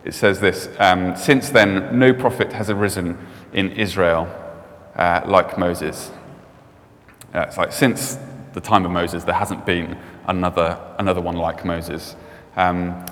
it 0.04 0.14
says 0.14 0.40
this 0.40 0.68
um, 0.78 1.16
Since 1.16 1.50
then, 1.50 1.98
no 1.98 2.12
prophet 2.12 2.52
has 2.52 2.70
arisen 2.70 3.18
in 3.52 3.72
Israel 3.72 4.28
uh, 4.96 5.22
like 5.26 5.58
Moses. 5.58 6.10
Uh, 7.34 7.40
it's 7.40 7.56
like 7.56 7.72
since 7.72 8.18
the 8.52 8.60
time 8.60 8.84
of 8.84 8.90
Moses, 8.90 9.24
there 9.24 9.34
hasn't 9.34 9.64
been 9.64 9.98
another, 10.26 10.78
another 10.98 11.20
one 11.20 11.36
like 11.36 11.64
Moses. 11.64 12.16
Um, 12.56 13.04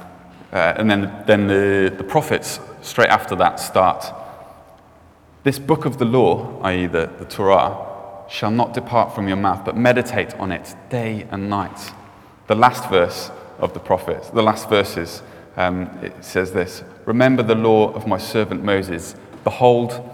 uh, 0.53 0.75
and 0.77 0.91
then, 0.91 1.25
then 1.27 1.47
the, 1.47 1.95
the 1.97 2.05
prophets, 2.05 2.61
straight 2.83 3.11
after 3.11 3.37
that, 3.37 3.61
start. 3.61 4.13
This 5.47 5.61
book 5.61 5.85
of 5.85 5.99
the 5.99 6.05
law, 6.05 6.61
i.e., 6.63 6.87
the, 6.87 7.09
the 7.21 7.25
Torah, 7.25 7.79
shall 8.29 8.51
not 8.51 8.75
depart 8.75 9.15
from 9.15 9.29
your 9.29 9.37
mouth, 9.37 9.65
but 9.65 9.77
meditate 9.77 10.35
on 10.41 10.51
it 10.51 10.75
day 10.91 11.25
and 11.31 11.49
night. 11.49 11.93
The 12.49 12.57
last 12.57 12.91
verse 12.91 13.31
of 13.61 13.73
the 13.73 13.79
prophet, 13.79 14.29
the 14.35 14.43
last 14.43 14.69
verses, 14.69 15.23
um, 15.57 15.83
it 16.03 16.25
says 16.25 16.51
this 16.51 16.83
Remember 17.05 17.45
the 17.45 17.55
law 17.55 17.93
of 17.93 18.09
my 18.09 18.19
servant 18.19 18.65
Moses. 18.65 19.15
Behold, 19.45 20.11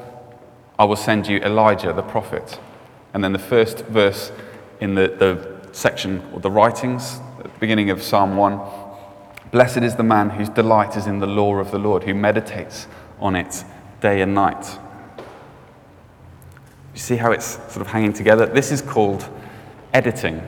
I 0.78 0.84
will 0.84 0.96
send 0.96 1.26
you 1.26 1.38
Elijah 1.38 1.94
the 1.94 2.02
prophet. 2.02 2.60
And 3.14 3.24
then 3.24 3.32
the 3.32 3.38
first 3.38 3.86
verse 3.86 4.32
in 4.80 4.94
the, 4.94 5.16
the 5.18 5.74
section 5.74 6.22
or 6.34 6.40
the 6.40 6.50
writings 6.50 7.20
at 7.38 7.44
the 7.44 7.58
beginning 7.58 7.88
of 7.88 8.02
Psalm 8.02 8.36
1 8.36 8.60
Blessed 9.50 9.78
is 9.78 9.96
the 9.96 10.02
man 10.02 10.28
whose 10.28 10.50
delight 10.50 10.94
is 10.94 11.06
in 11.06 11.20
the 11.20 11.26
law 11.26 11.56
of 11.56 11.70
the 11.70 11.78
Lord, 11.78 12.02
who 12.02 12.12
meditates 12.12 12.86
on 13.18 13.34
it 13.34 13.64
day 14.02 14.20
and 14.20 14.34
night. 14.34 14.78
You 16.92 16.98
see 16.98 17.16
how 17.16 17.32
it's 17.32 17.54
sort 17.72 17.80
of 17.80 17.86
hanging 17.86 18.12
together? 18.12 18.46
This 18.46 18.70
is 18.70 18.82
called 18.82 19.28
editing, 19.92 20.42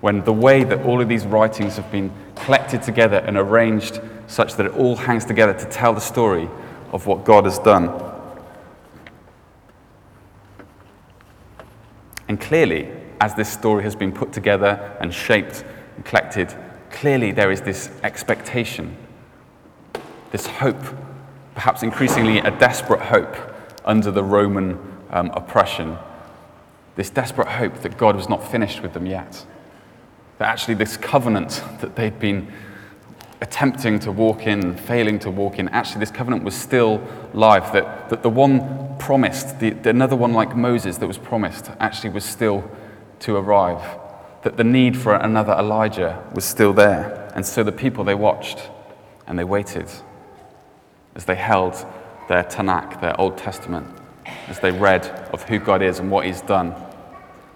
when 0.00 0.24
the 0.24 0.32
way 0.32 0.64
that 0.64 0.84
all 0.84 1.00
of 1.00 1.08
these 1.08 1.26
writings 1.26 1.76
have 1.76 1.90
been 1.90 2.12
collected 2.34 2.82
together 2.82 3.18
and 3.18 3.36
arranged 3.36 4.00
such 4.26 4.54
that 4.54 4.66
it 4.66 4.72
all 4.72 4.96
hangs 4.96 5.24
together 5.24 5.54
to 5.54 5.64
tell 5.66 5.92
the 5.92 6.00
story 6.00 6.48
of 6.92 7.06
what 7.06 7.24
God 7.24 7.44
has 7.44 7.58
done. 7.58 7.90
And 12.28 12.40
clearly, 12.40 12.90
as 13.20 13.34
this 13.34 13.50
story 13.50 13.82
has 13.82 13.96
been 13.96 14.12
put 14.12 14.32
together 14.32 14.96
and 15.00 15.12
shaped 15.12 15.64
and 15.96 16.04
collected, 16.04 16.54
clearly 16.90 17.32
there 17.32 17.50
is 17.50 17.62
this 17.62 17.90
expectation, 18.02 18.96
this 20.30 20.46
hope, 20.46 20.82
perhaps 21.54 21.82
increasingly 21.82 22.38
a 22.38 22.50
desperate 22.58 23.00
hope 23.00 23.34
under 23.84 24.10
the 24.10 24.22
Roman 24.22 24.78
um, 25.10 25.30
oppression, 25.34 25.98
this 26.96 27.10
desperate 27.10 27.48
hope 27.48 27.80
that 27.82 27.96
God 27.96 28.16
was 28.16 28.28
not 28.28 28.50
finished 28.50 28.82
with 28.82 28.92
them 28.92 29.06
yet. 29.06 29.44
That 30.38 30.48
actually, 30.48 30.74
this 30.74 30.96
covenant 30.96 31.62
that 31.80 31.96
they'd 31.96 32.18
been 32.18 32.52
attempting 33.40 34.00
to 34.00 34.12
walk 34.12 34.46
in, 34.46 34.76
failing 34.76 35.18
to 35.20 35.30
walk 35.30 35.58
in, 35.58 35.68
actually, 35.68 36.00
this 36.00 36.10
covenant 36.10 36.44
was 36.44 36.54
still 36.54 37.06
live. 37.34 37.72
That, 37.72 38.08
that 38.10 38.22
the 38.22 38.30
one 38.30 38.96
promised, 38.98 39.60
the, 39.60 39.70
another 39.88 40.16
one 40.16 40.32
like 40.32 40.56
Moses 40.56 40.98
that 40.98 41.06
was 41.06 41.18
promised, 41.18 41.70
actually 41.78 42.10
was 42.10 42.24
still 42.24 42.68
to 43.20 43.36
arrive. 43.36 43.98
That 44.42 44.56
the 44.56 44.64
need 44.64 44.96
for 44.96 45.14
another 45.14 45.52
Elijah 45.52 46.22
was 46.34 46.44
still 46.44 46.72
there. 46.72 47.30
And 47.34 47.44
so 47.46 47.62
the 47.62 47.72
people, 47.72 48.04
they 48.04 48.14
watched 48.14 48.70
and 49.26 49.38
they 49.38 49.44
waited 49.44 49.88
as 51.14 51.24
they 51.24 51.34
held 51.34 51.74
their 52.28 52.44
Tanakh, 52.44 53.00
their 53.00 53.18
Old 53.20 53.36
Testament, 53.36 53.97
as 54.48 54.58
they 54.60 54.70
read 54.70 55.06
of 55.32 55.42
who 55.44 55.58
God 55.58 55.82
is 55.82 55.98
and 55.98 56.10
what 56.10 56.26
He's 56.26 56.40
done. 56.40 56.74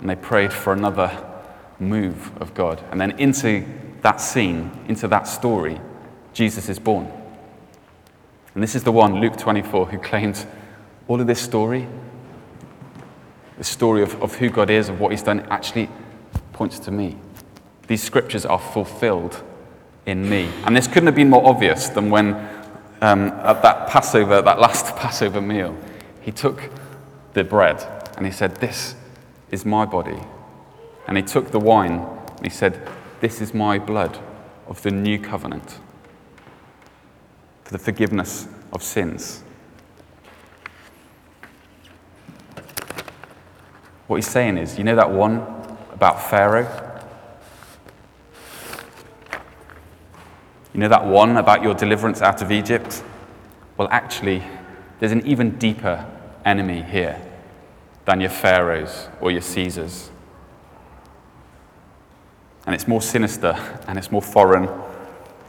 And 0.00 0.08
they 0.10 0.16
prayed 0.16 0.52
for 0.52 0.72
another 0.72 1.24
move 1.78 2.30
of 2.40 2.54
God. 2.54 2.82
And 2.90 3.00
then 3.00 3.12
into 3.18 3.64
that 4.02 4.20
scene, 4.20 4.70
into 4.88 5.08
that 5.08 5.26
story, 5.26 5.80
Jesus 6.32 6.68
is 6.68 6.78
born. 6.78 7.10
And 8.54 8.62
this 8.62 8.74
is 8.74 8.84
the 8.84 8.92
one, 8.92 9.20
Luke 9.20 9.36
24, 9.36 9.86
who 9.86 9.98
claims 9.98 10.46
all 11.08 11.20
of 11.20 11.26
this 11.26 11.40
story, 11.40 11.88
the 13.58 13.64
story 13.64 14.02
of, 14.02 14.20
of 14.22 14.34
who 14.36 14.50
God 14.50 14.70
is, 14.70 14.88
of 14.88 15.00
what 15.00 15.12
He's 15.12 15.22
done, 15.22 15.40
actually 15.50 15.88
points 16.52 16.78
to 16.80 16.90
me. 16.90 17.16
These 17.86 18.02
scriptures 18.02 18.44
are 18.44 18.58
fulfilled 18.58 19.42
in 20.06 20.28
me. 20.28 20.50
And 20.64 20.76
this 20.76 20.86
couldn't 20.86 21.06
have 21.06 21.14
been 21.14 21.30
more 21.30 21.46
obvious 21.46 21.88
than 21.88 22.10
when, 22.10 22.34
um, 23.00 23.28
at 23.28 23.62
that 23.62 23.88
Passover, 23.88 24.42
that 24.42 24.58
last 24.58 24.86
Passover 24.96 25.40
meal, 25.40 25.76
he 26.20 26.32
took 26.32 26.70
the 27.34 27.44
bread 27.44 27.84
and 28.16 28.26
he 28.26 28.32
said, 28.32 28.56
This 28.56 28.94
is 29.50 29.64
my 29.64 29.84
body. 29.84 30.20
And 31.06 31.16
he 31.16 31.22
took 31.22 31.50
the 31.50 31.60
wine 31.60 32.06
and 32.36 32.44
he 32.44 32.50
said, 32.50 32.88
This 33.20 33.40
is 33.40 33.54
my 33.54 33.78
blood 33.78 34.18
of 34.66 34.82
the 34.82 34.90
new 34.90 35.18
covenant 35.18 35.78
for 37.64 37.72
the 37.72 37.78
forgiveness 37.78 38.48
of 38.72 38.82
sins. 38.82 39.42
What 44.06 44.16
he's 44.16 44.28
saying 44.28 44.58
is, 44.58 44.78
you 44.78 44.84
know 44.84 44.96
that 44.96 45.10
one 45.10 45.46
about 45.92 46.28
Pharaoh? 46.28 46.68
You 50.74 50.80
know 50.80 50.88
that 50.88 51.06
one 51.06 51.36
about 51.36 51.62
your 51.62 51.74
deliverance 51.74 52.22
out 52.22 52.42
of 52.42 52.50
Egypt? 52.50 53.02
Well, 53.76 53.88
actually, 53.90 54.42
there's 54.98 55.12
an 55.12 55.26
even 55.26 55.58
deeper 55.58 56.06
enemy 56.44 56.82
here 56.82 57.20
than 58.04 58.20
your 58.20 58.30
pharaohs 58.30 59.08
or 59.20 59.30
your 59.30 59.40
Caesars. 59.40 60.10
And 62.66 62.74
it's 62.74 62.86
more 62.86 63.02
sinister 63.02 63.56
and 63.86 63.98
it's 63.98 64.10
more 64.10 64.22
foreign. 64.22 64.68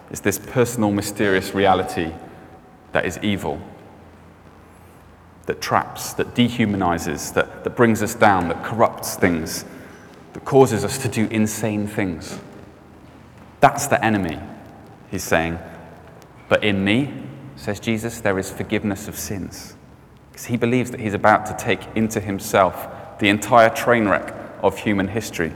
It's 0.10 0.22
this 0.22 0.40
personal, 0.40 0.92
mysterious 0.92 1.54
reality 1.54 2.12
that 2.92 3.06
is 3.06 3.20
evil, 3.22 3.60
that 5.46 5.62
traps, 5.62 6.14
that 6.14 6.36
dehumanizes, 6.36 7.34
that, 7.34 7.64
that 7.64 7.72
brings 7.72 8.02
us 8.02 8.16
down, 8.16 8.48
that 8.50 8.64
corrupts 8.64 9.16
things, 9.16 9.66
that 10.34 10.46
causes 10.46 10.86
us 10.86 10.98
to 11.00 11.08
do 11.08 11.28
insane 11.28 11.88
things. 11.88 12.40
That's 13.60 13.88
the 13.88 14.04
enemy, 14.04 14.40
he's 15.10 15.24
saying. 15.24 15.58
But 16.50 16.64
in 16.64 16.84
me, 16.84 17.14
says 17.56 17.80
Jesus, 17.80 18.22
there 18.22 18.38
is 18.38 18.52
forgiveness 18.52 19.08
of 19.08 19.18
sins. 19.18 19.73
Because 20.34 20.48
he 20.48 20.58
believes 20.58 20.90
that 20.90 21.00
he's 21.00 21.14
about 21.14 21.46
to 21.46 21.56
take 21.64 21.82
into 21.96 22.20
himself 22.20 22.88
the 23.20 23.30
entire 23.30 23.70
train 23.70 24.08
wreck 24.08 24.34
of 24.64 24.80
human 24.80 25.08
history. 25.08 25.54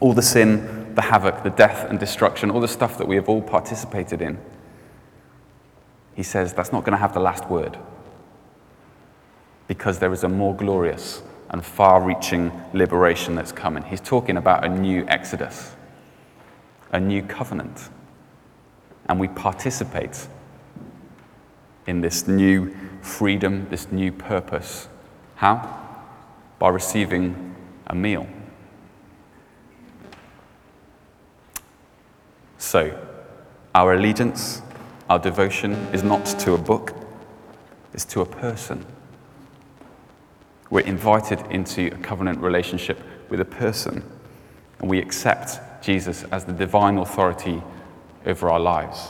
All 0.00 0.12
the 0.12 0.20
sin, 0.20 0.94
the 0.96 1.02
havoc, 1.02 1.44
the 1.44 1.50
death 1.50 1.88
and 1.88 1.96
destruction, 1.96 2.50
all 2.50 2.60
the 2.60 2.66
stuff 2.66 2.98
that 2.98 3.06
we 3.06 3.14
have 3.14 3.28
all 3.28 3.40
participated 3.40 4.20
in. 4.20 4.36
He 6.16 6.24
says 6.24 6.52
that's 6.52 6.72
not 6.72 6.82
going 6.82 6.92
to 6.92 6.98
have 6.98 7.14
the 7.14 7.20
last 7.20 7.48
word. 7.48 7.78
Because 9.68 10.00
there 10.00 10.12
is 10.12 10.24
a 10.24 10.28
more 10.28 10.56
glorious 10.56 11.22
and 11.50 11.64
far 11.64 12.02
reaching 12.02 12.50
liberation 12.72 13.36
that's 13.36 13.52
coming. 13.52 13.84
He's 13.84 14.00
talking 14.00 14.36
about 14.36 14.64
a 14.64 14.68
new 14.68 15.06
exodus, 15.06 15.76
a 16.90 16.98
new 16.98 17.22
covenant. 17.22 17.90
And 19.08 19.20
we 19.20 19.28
participate 19.28 20.26
in 21.86 22.00
this 22.00 22.26
new 22.26 22.74
freedom, 23.02 23.66
this 23.70 23.90
new 23.90 24.12
purpose. 24.12 24.88
How? 25.36 25.78
by 26.58 26.68
receiving 26.68 27.54
a 27.86 27.94
meal. 27.94 28.26
So, 32.58 32.98
our 33.74 33.94
allegiance, 33.94 34.62
our 35.08 35.18
devotion 35.18 35.72
is 35.92 36.02
not 36.02 36.26
to 36.40 36.54
a 36.54 36.58
book, 36.58 36.94
it's 37.94 38.04
to 38.06 38.20
a 38.20 38.26
person. 38.26 38.84
We're 40.70 40.80
invited 40.80 41.40
into 41.50 41.86
a 41.86 41.98
covenant 41.98 42.40
relationship 42.40 42.98
with 43.30 43.40
a 43.40 43.44
person, 43.44 44.02
and 44.80 44.90
we 44.90 44.98
accept 44.98 45.82
Jesus 45.82 46.24
as 46.24 46.44
the 46.44 46.52
divine 46.52 46.98
authority 46.98 47.62
over 48.26 48.50
our 48.50 48.60
lives. 48.60 49.08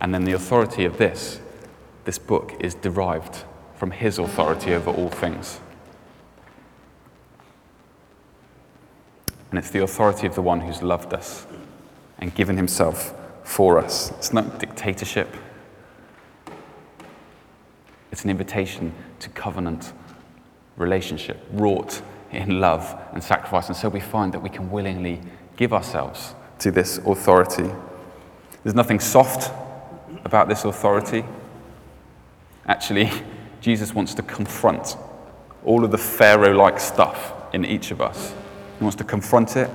And 0.00 0.14
then 0.14 0.24
the 0.24 0.32
authority 0.32 0.84
of 0.84 0.96
this, 0.96 1.40
this 2.04 2.18
book, 2.18 2.54
is 2.60 2.74
derived 2.74 3.44
from 3.74 3.90
his 3.90 4.18
authority 4.18 4.74
over 4.74 4.90
all 4.90 5.08
things. 5.08 5.60
And 9.50 9.58
it's 9.58 9.70
the 9.70 9.82
authority 9.82 10.26
of 10.26 10.34
the 10.34 10.42
one 10.42 10.60
who's 10.60 10.82
loved 10.82 11.14
us 11.14 11.46
and 12.18 12.34
given 12.34 12.56
himself 12.56 13.14
for 13.44 13.78
us. 13.78 14.10
It's 14.12 14.32
not 14.32 14.58
dictatorship, 14.58 15.36
it's 18.10 18.24
an 18.24 18.30
invitation 18.30 18.92
to 19.20 19.28
covenant 19.30 19.92
relationship, 20.76 21.40
wrought 21.52 22.00
in 22.30 22.60
love 22.60 23.00
and 23.12 23.22
sacrifice. 23.22 23.68
And 23.68 23.76
so 23.76 23.88
we 23.88 24.00
find 24.00 24.32
that 24.34 24.40
we 24.40 24.50
can 24.50 24.70
willingly 24.70 25.20
give 25.56 25.72
ourselves 25.72 26.34
to 26.58 26.70
this 26.70 26.98
authority. 26.98 27.70
There's 28.62 28.74
nothing 28.74 29.00
soft 29.00 29.52
about 30.24 30.48
this 30.48 30.64
authority. 30.64 31.24
Actually, 32.66 33.10
Jesus 33.60 33.94
wants 33.94 34.14
to 34.14 34.22
confront 34.22 34.96
all 35.64 35.84
of 35.84 35.90
the 35.90 35.98
Pharaoh 35.98 36.54
like 36.54 36.78
stuff 36.80 37.32
in 37.52 37.64
each 37.64 37.90
of 37.90 38.00
us. 38.00 38.34
He 38.78 38.84
wants 38.84 38.96
to 38.96 39.04
confront 39.04 39.56
it, 39.56 39.70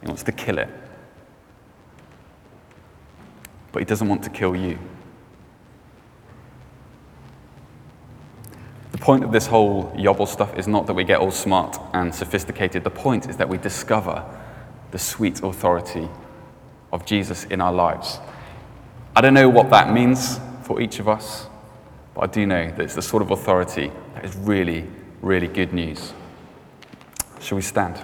he 0.00 0.06
wants 0.06 0.22
to 0.24 0.32
kill 0.32 0.58
it. 0.58 0.68
But 3.72 3.80
he 3.80 3.84
doesn't 3.84 4.08
want 4.08 4.22
to 4.24 4.30
kill 4.30 4.54
you. 4.54 4.78
The 8.92 8.98
point 8.98 9.24
of 9.24 9.32
this 9.32 9.46
whole 9.46 9.92
Yobble 9.96 10.28
stuff 10.28 10.56
is 10.56 10.68
not 10.68 10.86
that 10.86 10.94
we 10.94 11.04
get 11.04 11.18
all 11.18 11.32
smart 11.32 11.78
and 11.92 12.14
sophisticated. 12.14 12.84
The 12.84 12.90
point 12.90 13.28
is 13.28 13.36
that 13.38 13.48
we 13.48 13.58
discover 13.58 14.24
the 14.92 14.98
sweet 14.98 15.42
authority 15.42 16.08
of 16.92 17.04
Jesus 17.04 17.44
in 17.46 17.60
our 17.60 17.72
lives. 17.72 18.20
I 19.16 19.20
don't 19.20 19.34
know 19.34 19.48
what 19.48 19.70
that 19.70 19.92
means 19.92 20.38
for 20.62 20.80
each 20.80 21.00
of 21.00 21.08
us, 21.08 21.48
but 22.14 22.20
I 22.22 22.26
do 22.28 22.46
know 22.46 22.70
that 22.70 22.80
it's 22.80 22.94
the 22.94 23.02
sort 23.02 23.22
of 23.22 23.30
authority 23.30 23.90
that 24.14 24.24
is 24.24 24.36
really, 24.36 24.86
really 25.20 25.48
good 25.48 25.72
news. 25.72 26.12
Shall 27.40 27.56
we 27.56 27.62
stand? 27.62 28.00